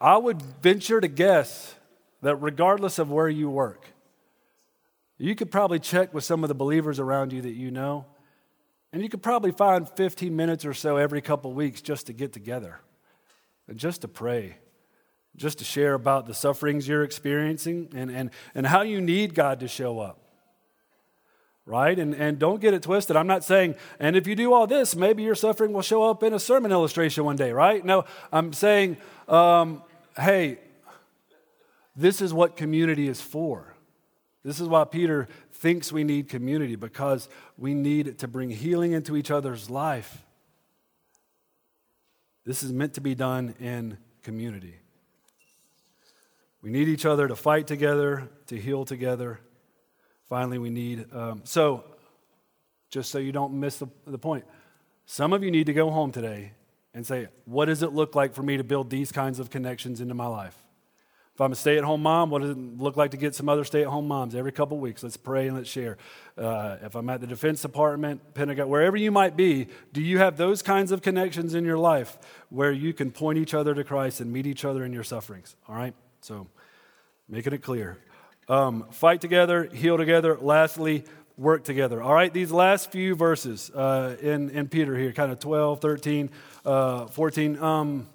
I 0.00 0.16
would 0.16 0.40
venture 0.62 0.98
to 0.98 1.08
guess 1.08 1.74
that 2.22 2.36
regardless 2.36 2.98
of 2.98 3.10
where 3.10 3.28
you 3.28 3.50
work, 3.50 3.88
you 5.18 5.34
could 5.34 5.50
probably 5.50 5.78
check 5.78 6.14
with 6.14 6.24
some 6.24 6.42
of 6.42 6.48
the 6.48 6.54
believers 6.54 6.98
around 6.98 7.34
you 7.34 7.42
that 7.42 7.52
you 7.52 7.70
know 7.70 8.06
and 8.92 9.02
you 9.02 9.08
could 9.08 9.22
probably 9.22 9.52
find 9.52 9.88
15 9.88 10.34
minutes 10.36 10.66
or 10.66 10.74
so 10.74 10.96
every 10.96 11.22
couple 11.22 11.52
weeks 11.52 11.80
just 11.80 12.06
to 12.06 12.12
get 12.12 12.32
together 12.32 12.80
and 13.66 13.78
just 13.78 14.02
to 14.02 14.08
pray, 14.08 14.56
just 15.34 15.58
to 15.58 15.64
share 15.64 15.94
about 15.94 16.26
the 16.26 16.34
sufferings 16.34 16.86
you're 16.86 17.04
experiencing 17.04 17.88
and, 17.94 18.10
and, 18.10 18.30
and 18.54 18.66
how 18.66 18.82
you 18.82 19.00
need 19.00 19.34
God 19.34 19.60
to 19.60 19.68
show 19.68 19.98
up. 19.98 20.18
Right? 21.64 21.96
And, 21.96 22.12
and 22.14 22.40
don't 22.40 22.60
get 22.60 22.74
it 22.74 22.82
twisted. 22.82 23.16
I'm 23.16 23.28
not 23.28 23.44
saying, 23.44 23.76
and 24.00 24.16
if 24.16 24.26
you 24.26 24.34
do 24.34 24.52
all 24.52 24.66
this, 24.66 24.96
maybe 24.96 25.22
your 25.22 25.36
suffering 25.36 25.72
will 25.72 25.82
show 25.82 26.02
up 26.02 26.22
in 26.24 26.34
a 26.34 26.40
sermon 26.40 26.72
illustration 26.72 27.24
one 27.24 27.36
day, 27.36 27.52
right? 27.52 27.84
No, 27.84 28.04
I'm 28.32 28.52
saying, 28.52 28.96
um, 29.28 29.82
hey, 30.18 30.58
this 31.94 32.20
is 32.20 32.34
what 32.34 32.56
community 32.56 33.06
is 33.06 33.20
for. 33.20 33.72
This 34.44 34.60
is 34.60 34.68
why 34.68 34.84
Peter 34.84 35.28
thinks 35.52 35.92
we 35.92 36.02
need 36.02 36.28
community 36.28 36.74
because 36.76 37.28
we 37.56 37.74
need 37.74 38.18
to 38.18 38.28
bring 38.28 38.50
healing 38.50 38.92
into 38.92 39.16
each 39.16 39.30
other's 39.30 39.70
life. 39.70 40.24
This 42.44 42.62
is 42.62 42.72
meant 42.72 42.94
to 42.94 43.00
be 43.00 43.14
done 43.14 43.54
in 43.60 43.98
community. 44.22 44.74
We 46.60 46.70
need 46.70 46.88
each 46.88 47.06
other 47.06 47.28
to 47.28 47.36
fight 47.36 47.66
together, 47.66 48.28
to 48.46 48.56
heal 48.56 48.84
together. 48.84 49.40
Finally, 50.28 50.58
we 50.58 50.70
need, 50.70 51.12
um, 51.12 51.42
so 51.44 51.84
just 52.90 53.10
so 53.10 53.18
you 53.18 53.32
don't 53.32 53.54
miss 53.54 53.78
the, 53.78 53.88
the 54.06 54.18
point, 54.18 54.44
some 55.06 55.32
of 55.32 55.42
you 55.42 55.50
need 55.50 55.66
to 55.66 55.72
go 55.72 55.90
home 55.90 56.12
today 56.12 56.52
and 56.94 57.06
say, 57.06 57.28
What 57.44 57.66
does 57.66 57.82
it 57.82 57.92
look 57.92 58.14
like 58.14 58.34
for 58.34 58.42
me 58.42 58.56
to 58.56 58.64
build 58.64 58.90
these 58.90 59.12
kinds 59.12 59.38
of 59.38 59.50
connections 59.50 60.00
into 60.00 60.14
my 60.14 60.26
life? 60.26 60.61
If 61.34 61.40
I'm 61.40 61.52
a 61.52 61.56
stay 61.56 61.78
at 61.78 61.84
home 61.84 62.02
mom, 62.02 62.28
what 62.28 62.42
does 62.42 62.50
it 62.50 62.58
look 62.58 62.96
like 62.98 63.12
to 63.12 63.16
get 63.16 63.34
some 63.34 63.48
other 63.48 63.64
stay 63.64 63.82
at 63.82 63.88
home 63.88 64.06
moms 64.06 64.34
every 64.34 64.52
couple 64.52 64.78
weeks? 64.78 65.02
Let's 65.02 65.16
pray 65.16 65.48
and 65.48 65.56
let's 65.56 65.70
share. 65.70 65.96
Uh, 66.36 66.76
if 66.82 66.94
I'm 66.94 67.08
at 67.08 67.22
the 67.22 67.26
Defense 67.26 67.62
Department, 67.62 68.34
Pentagon, 68.34 68.68
wherever 68.68 68.98
you 68.98 69.10
might 69.10 69.34
be, 69.34 69.68
do 69.94 70.02
you 70.02 70.18
have 70.18 70.36
those 70.36 70.60
kinds 70.60 70.92
of 70.92 71.00
connections 71.00 71.54
in 71.54 71.64
your 71.64 71.78
life 71.78 72.18
where 72.50 72.70
you 72.70 72.92
can 72.92 73.10
point 73.10 73.38
each 73.38 73.54
other 73.54 73.74
to 73.74 73.82
Christ 73.82 74.20
and 74.20 74.30
meet 74.30 74.46
each 74.46 74.66
other 74.66 74.84
in 74.84 74.92
your 74.92 75.04
sufferings? 75.04 75.56
All 75.68 75.74
right? 75.74 75.94
So, 76.20 76.48
making 77.30 77.54
it 77.54 77.62
clear. 77.62 77.96
Um, 78.48 78.86
fight 78.90 79.22
together, 79.22 79.64
heal 79.72 79.96
together. 79.96 80.36
Lastly, 80.38 81.04
work 81.38 81.64
together. 81.64 82.02
All 82.02 82.12
right, 82.12 82.32
these 82.32 82.52
last 82.52 82.92
few 82.92 83.14
verses 83.14 83.70
uh, 83.70 84.16
in, 84.20 84.50
in 84.50 84.68
Peter 84.68 84.96
here, 84.96 85.12
kind 85.12 85.32
of 85.32 85.38
12, 85.38 85.80
13, 85.80 86.30
uh, 86.66 87.06
14. 87.06 87.58
Um, 87.58 88.06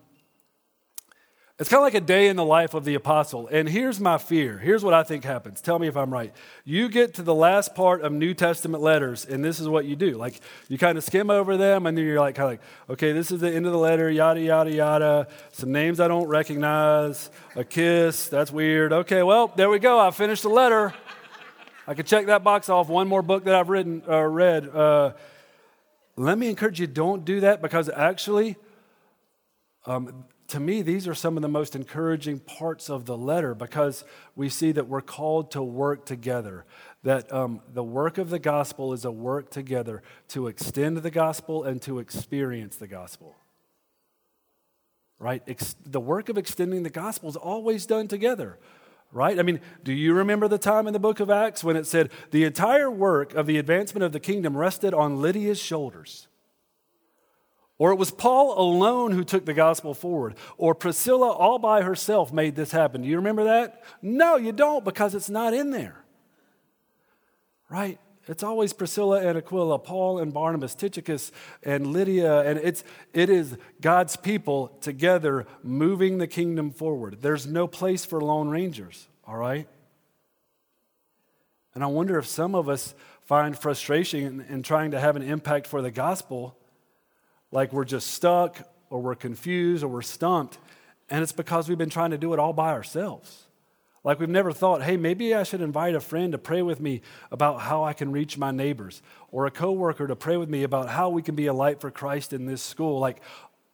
it's 1.60 1.70
kind 1.70 1.80
of 1.80 1.84
like 1.86 1.96
a 1.96 2.02
day 2.02 2.28
in 2.28 2.36
the 2.36 2.46
life 2.46 2.76
of 2.76 2.86
the 2.86 2.94
apostle. 2.94 3.48
And 3.48 3.68
here's 3.68 4.00
my 4.00 4.20
fear. 4.20 4.60
Here's 4.60 4.84
what 4.84 4.94
I 4.94 5.02
think 5.02 5.24
happens. 5.24 5.60
Tell 5.60 5.80
me 5.80 5.88
if 5.88 5.98
I'm 5.98 6.14
right. 6.14 6.32
You 6.64 6.88
get 6.88 7.16
to 7.16 7.24
the 7.24 7.34
last 7.34 7.74
part 7.74 8.02
of 8.02 8.12
New 8.12 8.36
Testament 8.36 8.84
letters, 8.84 9.26
and 9.26 9.44
this 9.44 9.60
is 9.60 9.68
what 9.68 9.86
you 9.86 9.96
do. 9.96 10.18
Like, 10.18 10.40
you 10.68 10.78
kind 10.78 11.00
of 11.00 11.04
skim 11.04 11.32
over 11.32 11.58
them, 11.58 11.88
and 11.88 11.98
then 11.98 12.06
you're 12.06 12.20
like, 12.20 12.36
kind 12.36 12.46
of 12.46 12.52
like, 12.52 12.62
okay, 12.92 13.12
this 13.12 13.32
is 13.32 13.42
the 13.42 13.52
end 13.52 13.66
of 13.66 13.72
the 13.72 13.78
letter, 13.80 14.08
yada, 14.08 14.40
yada, 14.40 14.72
yada. 14.72 15.28
Some 15.52 15.72
names 15.72 16.00
I 16.00 16.08
don't 16.08 16.28
recognize, 16.28 17.32
a 17.56 17.64
kiss, 17.64 18.28
that's 18.28 18.52
weird. 18.52 18.94
Okay, 18.94 19.24
well, 19.24 19.52
there 19.56 19.72
we 19.72 19.80
go. 19.80 20.00
I 20.00 20.12
finished 20.12 20.44
the 20.44 20.50
letter. 20.50 20.94
I 21.88 21.96
could 21.96 22.06
check 22.06 22.28
that 22.28 22.44
box 22.44 22.70
off. 22.70 22.88
One 22.88 23.08
more 23.08 23.24
book 23.24 23.46
that 23.46 23.56
I've 23.56 23.70
written, 23.70 24.04
uh, 24.08 24.22
read. 24.22 24.70
Uh, 24.70 25.14
let 26.18 26.38
me 26.38 26.50
encourage 26.50 26.80
you, 26.80 26.86
don't 26.86 27.26
do 27.26 27.40
that 27.40 27.64
because 27.64 27.90
actually, 27.90 28.58
um, 29.88 30.26
to 30.48 30.62
me, 30.62 30.82
these 30.82 31.08
are 31.08 31.14
some 31.14 31.36
of 31.36 31.42
the 31.42 31.50
most 31.50 31.76
encouraging 31.76 32.40
parts 32.40 32.90
of 32.90 33.06
the 33.06 33.18
letter 33.18 33.54
because 33.54 34.06
we 34.36 34.48
see 34.48 34.72
that 34.72 34.88
we're 34.88 35.02
called 35.02 35.52
to 35.52 35.62
work 35.62 36.06
together. 36.06 36.66
That 37.04 37.32
um, 37.34 37.62
the 37.74 37.84
work 37.84 38.18
of 38.18 38.30
the 38.30 38.40
gospel 38.40 38.94
is 38.94 39.04
a 39.04 39.12
work 39.12 39.52
together 39.52 40.02
to 40.30 40.48
extend 40.48 40.98
the 40.98 41.12
gospel 41.12 41.64
and 41.64 41.82
to 41.82 42.00
experience 42.00 42.78
the 42.78 42.88
gospel. 42.88 43.36
Right? 45.20 45.44
Ex- 45.48 45.76
the 45.86 46.00
work 46.00 46.30
of 46.30 46.38
extending 46.38 46.84
the 46.84 46.90
gospel 46.90 47.30
is 47.30 47.36
always 47.36 47.86
done 47.86 48.08
together. 48.08 48.58
Right? 49.12 49.38
I 49.40 49.44
mean, 49.44 49.60
do 49.84 49.92
you 49.92 50.14
remember 50.14 50.48
the 50.48 50.58
time 50.58 50.88
in 50.88 50.94
the 50.94 51.00
book 51.00 51.20
of 51.20 51.30
Acts 51.30 51.64
when 51.64 51.76
it 51.76 51.88
said 51.88 52.10
the 52.32 52.46
entire 52.46 52.90
work 52.90 53.34
of 53.34 53.48
the 53.48 53.58
advancement 53.58 54.04
of 54.04 54.14
the 54.14 54.20
kingdom 54.20 54.56
rested 54.56 54.94
on 54.94 55.22
Lydia's 55.22 55.60
shoulders? 55.60 56.28
Or 57.80 57.92
it 57.92 57.98
was 57.98 58.10
Paul 58.10 58.60
alone 58.60 59.12
who 59.12 59.24
took 59.24 59.46
the 59.46 59.54
gospel 59.54 59.94
forward. 59.94 60.36
Or 60.58 60.74
Priscilla 60.74 61.30
all 61.30 61.60
by 61.60 61.84
herself 61.84 62.34
made 62.34 62.56
this 62.56 62.72
happen. 62.72 63.04
Do 63.04 63.08
you 63.08 63.18
remember 63.18 63.44
that? 63.46 63.84
No, 64.02 64.36
you 64.36 64.52
don't 64.52 64.84
because 64.84 65.14
it's 65.14 65.30
not 65.30 65.54
in 65.54 65.70
there. 65.70 66.04
Right? 67.70 68.00
It's 68.28 68.44
always 68.44 68.74
Priscilla 68.74 69.22
and 69.22 69.38
Aquila, 69.38 69.80
Paul 69.80 70.20
and 70.20 70.34
Barnabas, 70.34 70.76
Tychicus 70.76 71.32
and 71.64 71.88
Lydia, 71.88 72.42
and 72.42 72.60
it's 72.60 72.84
it 73.14 73.30
is 73.30 73.58
God's 73.80 74.18
people 74.18 74.70
together 74.82 75.46
moving 75.64 76.18
the 76.18 76.28
kingdom 76.28 76.72
forward. 76.72 77.20
There's 77.22 77.48
no 77.48 77.68
place 77.68 78.04
for 78.04 78.20
lone 78.20 78.50
rangers, 78.50 79.08
all 79.26 79.38
right? 79.38 79.68
And 81.74 81.84
I 81.84 81.88
wonder 81.88 82.18
if 82.18 82.26
some 82.26 82.54
of 82.54 82.68
us 82.68 82.96
find 83.24 83.58
frustration 83.58 84.24
in, 84.24 84.42
in 84.42 84.64
trying 84.64 84.92
to 84.92 85.00
have 85.00 85.16
an 85.16 85.22
impact 85.22 85.68
for 85.68 85.82
the 85.82 85.92
gospel 85.92 86.57
like 87.52 87.74
we're 87.74 87.86
just 87.86 88.12
stuck 88.12 88.58
or 88.90 89.02
we're 89.02 89.16
confused 89.16 89.84
or 89.84 89.88
we're 89.88 90.02
stumped. 90.02 90.58
And 91.10 91.24
it's 91.24 91.32
because 91.32 91.70
we've 91.70 91.78
been 91.78 91.90
trying 91.90 92.12
to 92.12 92.18
do 92.18 92.34
it 92.34 92.40
all 92.40 92.54
by 92.54 92.72
ourselves. 92.72 93.46
Like 94.04 94.20
we've 94.20 94.30
never 94.30 94.52
thought, 94.52 94.84
hey, 94.84 94.96
maybe 94.96 95.34
I 95.34 95.44
should 95.44 95.62
invite 95.62 95.96
a 95.96 96.00
friend 96.00 96.32
to 96.32 96.38
pray 96.38 96.62
with 96.62 96.80
me 96.80 97.02
about 97.32 97.62
how 97.62 97.84
I 97.84 97.94
can 97.94 98.12
reach 98.12 98.38
my 98.38 98.52
neighbors, 98.52 99.02
or 99.32 99.46
a 99.46 99.52
coworker 99.52 100.08
to 100.08 100.16
pray 100.16 100.38
with 100.38 100.50
me 100.50 100.64
about 100.64 100.88
how 100.88 101.10
we 101.10 101.22
can 101.22 101.36
be 101.36 101.48
a 101.48 101.54
light 101.54 101.82
for 101.82 101.92
Christ 101.92 102.32
in 102.32 102.46
this 102.46 102.62
school. 102.62 103.00
Like, 103.00 103.22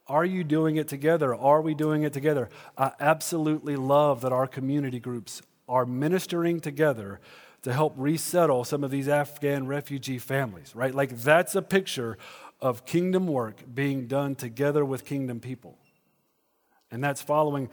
are 0.07 0.25
you 0.25 0.43
doing 0.43 0.77
it 0.77 0.87
together? 0.87 1.35
Are 1.35 1.61
we 1.61 1.75
doing 1.75 2.01
it 2.01 2.13
together? 2.13 2.49
I 2.77 2.93
absolutely 2.99 3.75
love 3.75 4.21
that 4.21 4.31
our 4.31 4.47
community 4.47 4.99
groups 4.99 5.41
are 5.69 5.85
ministering 5.85 6.59
together 6.59 7.19
to 7.61 7.71
help 7.71 7.93
resettle 7.95 8.63
some 8.63 8.83
of 8.83 8.91
these 8.91 9.07
Afghan 9.07 9.67
refugee 9.67 10.19
families, 10.19 10.75
right? 10.75 10.95
Like, 10.95 11.11
that's 11.21 11.55
a 11.55 11.61
picture 11.61 12.17
of 12.63 12.85
kingdom 12.85 13.27
work 13.27 13.61
being 13.71 14.07
done 14.07 14.35
together 14.35 14.85
with 14.85 15.03
kingdom 15.03 15.41
people. 15.41 15.77
And 16.89 17.03
that's 17.03 17.21
following, 17.21 17.69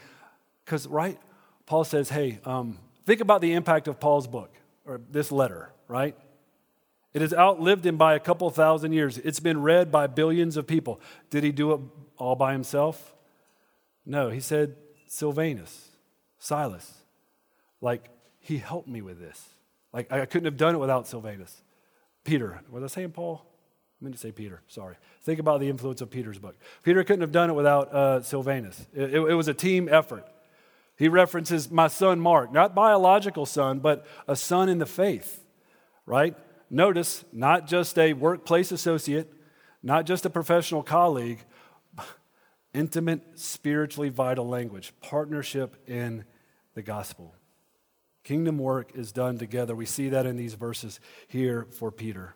because, 0.64 0.88
right? 0.88 1.16
Paul 1.64 1.84
says, 1.84 2.08
hey, 2.08 2.40
um, 2.44 2.76
think 3.06 3.20
about 3.20 3.40
the 3.40 3.52
impact 3.52 3.86
of 3.86 4.00
Paul's 4.00 4.26
book 4.26 4.52
or 4.84 5.00
this 5.08 5.30
letter, 5.30 5.72
right? 5.86 6.16
It 7.14 7.22
has 7.22 7.32
outlived 7.32 7.86
him 7.86 7.96
by 7.96 8.14
a 8.14 8.20
couple 8.20 8.50
thousand 8.50 8.92
years. 8.92 9.16
It's 9.18 9.38
been 9.38 9.62
read 9.62 9.92
by 9.92 10.08
billions 10.08 10.56
of 10.56 10.66
people. 10.66 11.00
Did 11.30 11.44
he 11.44 11.52
do 11.52 11.72
it 11.72 11.80
all 12.16 12.34
by 12.34 12.52
himself? 12.52 13.14
No, 14.04 14.28
he 14.28 14.40
said, 14.40 14.74
Silvanus, 15.06 15.90
Silas. 16.40 16.94
Like, 17.80 18.08
he 18.40 18.58
helped 18.58 18.88
me 18.88 19.02
with 19.02 19.20
this. 19.20 19.50
Like, 19.92 20.10
I 20.10 20.26
couldn't 20.26 20.46
have 20.46 20.56
done 20.56 20.74
it 20.74 20.78
without 20.78 21.06
Silvanus. 21.06 21.62
Peter, 22.24 22.60
was 22.70 22.82
I 22.82 22.88
saying 22.88 23.12
Paul? 23.12 23.46
I 24.00 24.04
meant 24.04 24.14
to 24.14 24.20
say 24.20 24.32
Peter, 24.32 24.62
sorry. 24.66 24.96
Think 25.22 25.40
about 25.40 25.60
the 25.60 25.68
influence 25.68 26.00
of 26.00 26.10
Peter's 26.10 26.38
book. 26.38 26.56
Peter 26.82 27.04
couldn't 27.04 27.20
have 27.20 27.32
done 27.32 27.50
it 27.50 27.52
without 27.52 27.94
uh, 27.94 28.22
Silvanus. 28.22 28.86
It, 28.94 29.14
it, 29.14 29.20
it 29.20 29.34
was 29.34 29.46
a 29.46 29.54
team 29.54 29.88
effort. 29.90 30.26
He 30.96 31.08
references 31.08 31.70
my 31.70 31.88
son 31.88 32.18
Mark, 32.18 32.50
not 32.50 32.74
biological 32.74 33.44
son, 33.44 33.78
but 33.78 34.06
a 34.26 34.36
son 34.36 34.70
in 34.70 34.78
the 34.78 34.86
faith, 34.86 35.44
right? 36.06 36.34
Notice, 36.70 37.24
not 37.32 37.66
just 37.66 37.98
a 37.98 38.14
workplace 38.14 38.72
associate, 38.72 39.30
not 39.82 40.06
just 40.06 40.24
a 40.24 40.30
professional 40.30 40.82
colleague, 40.82 41.40
intimate, 42.74 43.38
spiritually 43.38 44.08
vital 44.08 44.48
language, 44.48 44.94
partnership 45.02 45.76
in 45.86 46.24
the 46.74 46.82
gospel. 46.82 47.34
Kingdom 48.24 48.58
work 48.58 48.92
is 48.94 49.12
done 49.12 49.36
together. 49.36 49.74
We 49.74 49.86
see 49.86 50.08
that 50.10 50.24
in 50.24 50.36
these 50.36 50.54
verses 50.54 51.00
here 51.28 51.66
for 51.70 51.90
Peter 51.90 52.34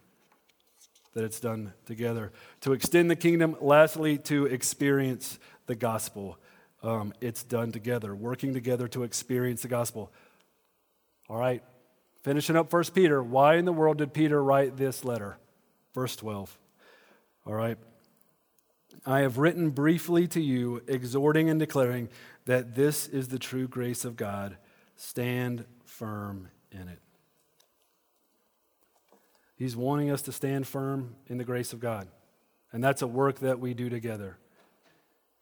that 1.15 1.25
it's 1.25 1.41
done 1.41 1.73
together. 1.87 2.33
To 2.63 2.73
extend 2.73 3.11
the 3.11 3.17
kingdom, 3.17 3.57
lastly, 3.61 4.19
to 4.19 4.47
experience 4.47 5.39
the 5.67 5.75
gospel. 5.75 6.39
Um, 6.83 7.15
it's 7.21 7.43
done 7.43 7.73
together, 7.73 8.15
working 8.15 8.53
together 8.53 8.89
to 8.89 9.05
experience 9.05 9.63
the 9.63 9.69
gospel. 9.69 10.13
All 11.29 11.39
right, 11.39 11.63
finishing 12.23 12.57
up 12.57 12.69
First 12.69 12.95
Peter. 12.95 13.23
Why 13.23 13.55
in 13.57 13.65
the 13.65 13.73
world 13.73 13.99
did 13.99 14.13
Peter 14.13 14.43
write 14.43 14.77
this 14.77 15.05
letter? 15.05 15.39
Verse 15.95 16.17
12. 16.17 16.59
All 17.47 17.55
right. 17.55 17.79
I 19.07 19.21
have 19.21 19.39
written 19.39 19.71
briefly 19.71 20.27
to 20.29 20.41
you, 20.41 20.83
exhorting 20.87 21.51
and 21.51 21.59
declaring 21.59 22.09
that 22.47 22.75
this 22.75 23.07
is 23.07 23.29
the 23.29 23.39
true 23.39 23.69
grace 23.69 24.05
of 24.05 24.17
God. 24.17 24.57
Stand 24.97 25.65
firm 25.85 26.49
in 26.71 26.89
it. 26.89 27.01
He's 29.57 29.77
wanting 29.77 30.11
us 30.11 30.23
to 30.23 30.33
stand 30.33 30.67
firm 30.67 31.17
in 31.27 31.39
the 31.39 31.45
grace 31.45 31.73
of 31.73 31.81
God. 31.81 32.09
And 32.73 32.83
that's 32.83 33.03
a 33.03 33.07
work 33.07 33.39
that 33.41 33.61
we 33.61 33.73
do 33.73 33.89
together. 33.89 34.37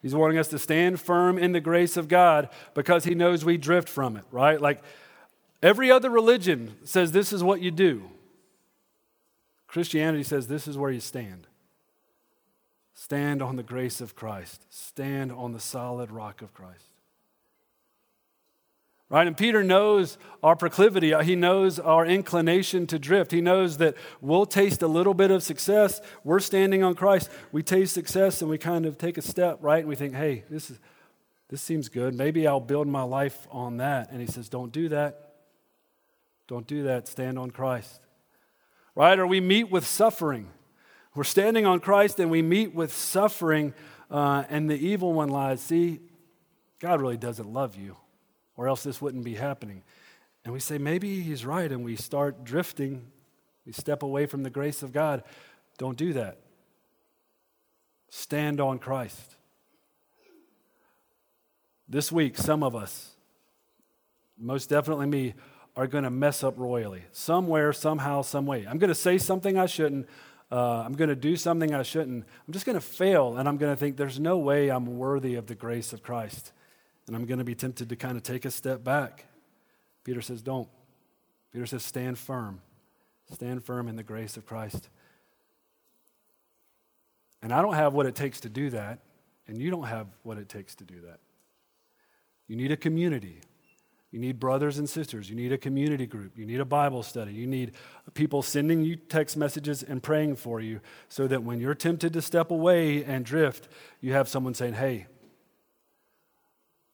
He's 0.02 0.14
wanting 0.14 0.36
us 0.36 0.48
to 0.48 0.58
stand 0.58 1.00
firm 1.00 1.38
in 1.38 1.52
the 1.52 1.60
grace 1.60 1.96
of 1.96 2.08
God 2.08 2.50
because 2.74 3.04
he 3.04 3.14
knows 3.14 3.44
we 3.44 3.56
drift 3.56 3.88
from 3.88 4.16
it, 4.16 4.24
right? 4.30 4.60
Like 4.60 4.82
every 5.62 5.90
other 5.90 6.10
religion 6.10 6.74
says 6.84 7.12
this 7.12 7.32
is 7.32 7.42
what 7.42 7.60
you 7.60 7.70
do. 7.70 8.10
Christianity 9.66 10.24
says 10.24 10.48
this 10.48 10.68
is 10.68 10.76
where 10.76 10.90
you 10.90 11.00
stand. 11.00 11.46
Stand 12.94 13.40
on 13.40 13.56
the 13.56 13.62
grace 13.62 14.00
of 14.00 14.14
Christ, 14.14 14.66
stand 14.68 15.32
on 15.32 15.52
the 15.52 15.60
solid 15.60 16.10
rock 16.10 16.42
of 16.42 16.52
Christ. 16.52 16.91
Right? 19.12 19.26
And 19.26 19.36
Peter 19.36 19.62
knows 19.62 20.16
our 20.42 20.56
proclivity. 20.56 21.12
He 21.22 21.36
knows 21.36 21.78
our 21.78 22.06
inclination 22.06 22.86
to 22.86 22.98
drift. 22.98 23.30
He 23.30 23.42
knows 23.42 23.76
that 23.76 23.94
we'll 24.22 24.46
taste 24.46 24.80
a 24.80 24.86
little 24.86 25.12
bit 25.12 25.30
of 25.30 25.42
success. 25.42 26.00
We're 26.24 26.40
standing 26.40 26.82
on 26.82 26.94
Christ. 26.94 27.28
We 27.52 27.62
taste 27.62 27.92
success 27.92 28.40
and 28.40 28.48
we 28.50 28.56
kind 28.56 28.86
of 28.86 28.96
take 28.96 29.18
a 29.18 29.22
step, 29.22 29.58
right? 29.60 29.80
And 29.80 29.88
we 29.88 29.96
think, 29.96 30.14
hey, 30.14 30.44
this, 30.48 30.70
is, 30.70 30.80
this 31.50 31.60
seems 31.60 31.90
good. 31.90 32.14
Maybe 32.14 32.46
I'll 32.46 32.58
build 32.58 32.88
my 32.88 33.02
life 33.02 33.46
on 33.50 33.76
that. 33.76 34.10
And 34.10 34.18
he 34.18 34.26
says, 34.26 34.48
don't 34.48 34.72
do 34.72 34.88
that. 34.88 35.34
Don't 36.48 36.66
do 36.66 36.84
that. 36.84 37.06
Stand 37.06 37.38
on 37.38 37.50
Christ. 37.50 38.00
Right? 38.94 39.18
Or 39.18 39.26
we 39.26 39.42
meet 39.42 39.70
with 39.70 39.86
suffering. 39.86 40.48
We're 41.14 41.24
standing 41.24 41.66
on 41.66 41.80
Christ 41.80 42.18
and 42.18 42.30
we 42.30 42.40
meet 42.40 42.74
with 42.74 42.94
suffering, 42.94 43.74
uh, 44.10 44.44
and 44.48 44.70
the 44.70 44.76
evil 44.76 45.12
one 45.12 45.28
lies. 45.28 45.60
See, 45.60 46.00
God 46.80 47.02
really 47.02 47.18
doesn't 47.18 47.52
love 47.52 47.76
you 47.76 47.98
or 48.62 48.68
else 48.68 48.84
this 48.84 49.02
wouldn't 49.02 49.24
be 49.24 49.34
happening. 49.34 49.82
And 50.44 50.54
we 50.54 50.60
say, 50.60 50.78
maybe 50.78 51.20
he's 51.20 51.44
right, 51.44 51.70
and 51.72 51.84
we 51.84 51.96
start 51.96 52.44
drifting. 52.44 53.10
We 53.66 53.72
step 53.72 54.04
away 54.04 54.26
from 54.26 54.44
the 54.44 54.50
grace 54.50 54.84
of 54.84 54.92
God. 54.92 55.24
Don't 55.78 55.98
do 55.98 56.12
that. 56.12 56.38
Stand 58.08 58.60
on 58.60 58.78
Christ. 58.78 59.34
This 61.88 62.12
week, 62.12 62.38
some 62.38 62.62
of 62.62 62.76
us, 62.76 63.16
most 64.38 64.68
definitely 64.68 65.06
me, 65.06 65.34
are 65.74 65.88
going 65.88 66.04
to 66.04 66.10
mess 66.10 66.44
up 66.44 66.56
royally. 66.56 67.02
Somewhere, 67.10 67.72
somehow, 67.72 68.22
some 68.22 68.46
way. 68.46 68.64
I'm 68.64 68.78
going 68.78 68.90
to 68.90 68.94
say 68.94 69.18
something 69.18 69.58
I 69.58 69.66
shouldn't. 69.66 70.06
Uh, 70.52 70.84
I'm 70.86 70.92
going 70.92 71.10
to 71.10 71.16
do 71.16 71.34
something 71.34 71.74
I 71.74 71.82
shouldn't. 71.82 72.24
I'm 72.46 72.52
just 72.52 72.64
going 72.64 72.76
to 72.76 72.80
fail, 72.80 73.38
and 73.38 73.48
I'm 73.48 73.56
going 73.56 73.72
to 73.72 73.76
think 73.76 73.96
there's 73.96 74.20
no 74.20 74.38
way 74.38 74.68
I'm 74.68 74.98
worthy 74.98 75.34
of 75.34 75.48
the 75.48 75.56
grace 75.56 75.92
of 75.92 76.04
Christ. 76.04 76.52
And 77.06 77.16
I'm 77.16 77.26
going 77.26 77.38
to 77.38 77.44
be 77.44 77.54
tempted 77.54 77.88
to 77.88 77.96
kind 77.96 78.16
of 78.16 78.22
take 78.22 78.44
a 78.44 78.50
step 78.50 78.84
back. 78.84 79.26
Peter 80.04 80.20
says, 80.20 80.42
Don't. 80.42 80.68
Peter 81.52 81.66
says, 81.66 81.82
Stand 81.82 82.18
firm. 82.18 82.60
Stand 83.32 83.64
firm 83.64 83.88
in 83.88 83.96
the 83.96 84.02
grace 84.02 84.36
of 84.36 84.46
Christ. 84.46 84.88
And 87.42 87.52
I 87.52 87.60
don't 87.60 87.74
have 87.74 87.92
what 87.92 88.06
it 88.06 88.14
takes 88.14 88.40
to 88.40 88.48
do 88.48 88.70
that, 88.70 89.00
and 89.48 89.60
you 89.60 89.70
don't 89.70 89.86
have 89.86 90.06
what 90.22 90.38
it 90.38 90.48
takes 90.48 90.76
to 90.76 90.84
do 90.84 91.00
that. 91.06 91.18
You 92.46 92.56
need 92.56 92.70
a 92.70 92.76
community. 92.76 93.40
You 94.12 94.20
need 94.20 94.38
brothers 94.38 94.78
and 94.78 94.88
sisters. 94.88 95.30
You 95.30 95.36
need 95.36 95.52
a 95.52 95.58
community 95.58 96.06
group. 96.06 96.38
You 96.38 96.44
need 96.44 96.60
a 96.60 96.66
Bible 96.66 97.02
study. 97.02 97.32
You 97.32 97.46
need 97.46 97.72
people 98.12 98.42
sending 98.42 98.82
you 98.82 98.94
text 98.94 99.38
messages 99.38 99.82
and 99.82 100.02
praying 100.02 100.36
for 100.36 100.60
you 100.60 100.80
so 101.08 101.26
that 101.26 101.42
when 101.42 101.60
you're 101.60 101.74
tempted 101.74 102.12
to 102.12 102.22
step 102.22 102.50
away 102.50 103.02
and 103.04 103.24
drift, 103.24 103.68
you 104.02 104.12
have 104.12 104.28
someone 104.28 104.52
saying, 104.52 104.74
Hey, 104.74 105.06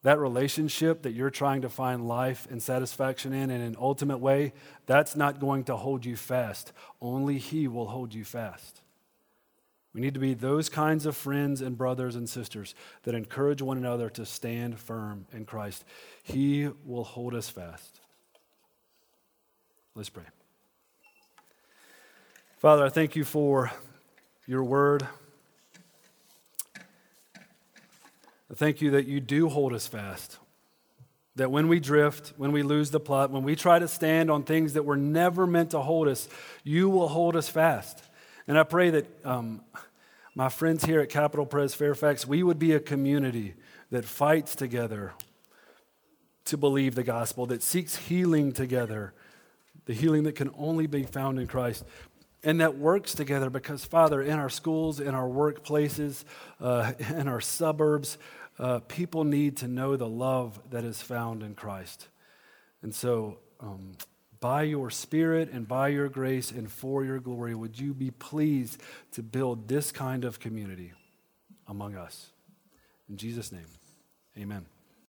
that 0.02 0.18
relationship 0.18 1.02
that 1.02 1.12
you're 1.12 1.30
trying 1.30 1.62
to 1.62 1.68
find 1.68 2.06
life 2.06 2.46
and 2.50 2.62
satisfaction 2.62 3.32
in 3.32 3.50
in 3.50 3.60
an 3.60 3.76
ultimate 3.78 4.18
way, 4.18 4.52
that's 4.86 5.16
not 5.16 5.40
going 5.40 5.64
to 5.64 5.76
hold 5.76 6.04
you 6.04 6.16
fast. 6.16 6.72
Only 7.00 7.38
He 7.38 7.66
will 7.66 7.88
hold 7.88 8.14
you 8.14 8.24
fast. 8.24 8.80
We 9.94 10.00
need 10.00 10.14
to 10.14 10.20
be 10.20 10.34
those 10.34 10.68
kinds 10.68 11.06
of 11.06 11.16
friends 11.16 11.60
and 11.60 11.76
brothers 11.76 12.14
and 12.14 12.28
sisters 12.28 12.74
that 13.02 13.14
encourage 13.14 13.60
one 13.62 13.78
another 13.78 14.08
to 14.10 14.24
stand 14.24 14.78
firm 14.78 15.26
in 15.32 15.44
Christ. 15.44 15.84
He 16.22 16.68
will 16.84 17.04
hold 17.04 17.34
us 17.34 17.48
fast. 17.48 18.00
Let's 19.94 20.10
pray. 20.10 20.24
Father, 22.58 22.84
I 22.84 22.88
thank 22.90 23.16
you 23.16 23.24
for 23.24 23.72
your 24.46 24.62
word. 24.62 25.08
I 28.47 28.47
thank 28.58 28.82
you 28.82 28.90
that 28.90 29.06
you 29.06 29.20
do 29.20 29.48
hold 29.48 29.72
us 29.72 29.86
fast. 29.86 30.36
That 31.36 31.52
when 31.52 31.68
we 31.68 31.78
drift, 31.78 32.32
when 32.36 32.50
we 32.50 32.64
lose 32.64 32.90
the 32.90 32.98
plot, 32.98 33.30
when 33.30 33.44
we 33.44 33.54
try 33.54 33.78
to 33.78 33.86
stand 33.86 34.32
on 34.32 34.42
things 34.42 34.72
that 34.72 34.84
were 34.84 34.96
never 34.96 35.46
meant 35.46 35.70
to 35.70 35.78
hold 35.78 36.08
us, 36.08 36.28
you 36.64 36.90
will 36.90 37.06
hold 37.06 37.36
us 37.36 37.48
fast. 37.48 38.02
And 38.48 38.58
I 38.58 38.64
pray 38.64 38.90
that 38.90 39.06
um, 39.24 39.60
my 40.34 40.48
friends 40.48 40.84
here 40.84 41.00
at 41.00 41.08
Capital 41.08 41.46
Pres 41.46 41.72
Fairfax, 41.72 42.26
we 42.26 42.42
would 42.42 42.58
be 42.58 42.72
a 42.72 42.80
community 42.80 43.54
that 43.90 44.04
fights 44.04 44.56
together 44.56 45.12
to 46.46 46.56
believe 46.56 46.96
the 46.96 47.04
gospel, 47.04 47.46
that 47.46 47.62
seeks 47.62 47.94
healing 47.94 48.50
together, 48.50 49.12
the 49.84 49.94
healing 49.94 50.24
that 50.24 50.34
can 50.34 50.50
only 50.58 50.88
be 50.88 51.04
found 51.04 51.38
in 51.38 51.46
Christ, 51.46 51.84
and 52.42 52.60
that 52.60 52.78
works 52.78 53.14
together 53.14 53.50
because, 53.50 53.84
Father, 53.84 54.22
in 54.22 54.38
our 54.38 54.48
schools, 54.48 55.00
in 55.00 55.14
our 55.14 55.28
workplaces, 55.28 56.24
uh, 56.60 56.92
in 57.10 57.28
our 57.28 57.40
suburbs, 57.40 58.18
uh, 58.58 58.80
people 58.80 59.24
need 59.24 59.56
to 59.58 59.68
know 59.68 59.96
the 59.96 60.08
love 60.08 60.60
that 60.70 60.84
is 60.84 61.00
found 61.00 61.42
in 61.42 61.54
Christ. 61.54 62.08
And 62.82 62.94
so, 62.94 63.38
um, 63.60 63.92
by 64.40 64.62
your 64.62 64.90
Spirit 64.90 65.50
and 65.52 65.66
by 65.66 65.88
your 65.88 66.08
grace 66.08 66.50
and 66.50 66.70
for 66.70 67.04
your 67.04 67.18
glory, 67.18 67.54
would 67.54 67.78
you 67.78 67.92
be 67.92 68.10
pleased 68.10 68.80
to 69.12 69.22
build 69.22 69.68
this 69.68 69.90
kind 69.90 70.24
of 70.24 70.38
community 70.38 70.92
among 71.66 71.96
us? 71.96 72.30
In 73.08 73.16
Jesus' 73.16 73.50
name, 73.50 73.66
amen. 74.36 74.77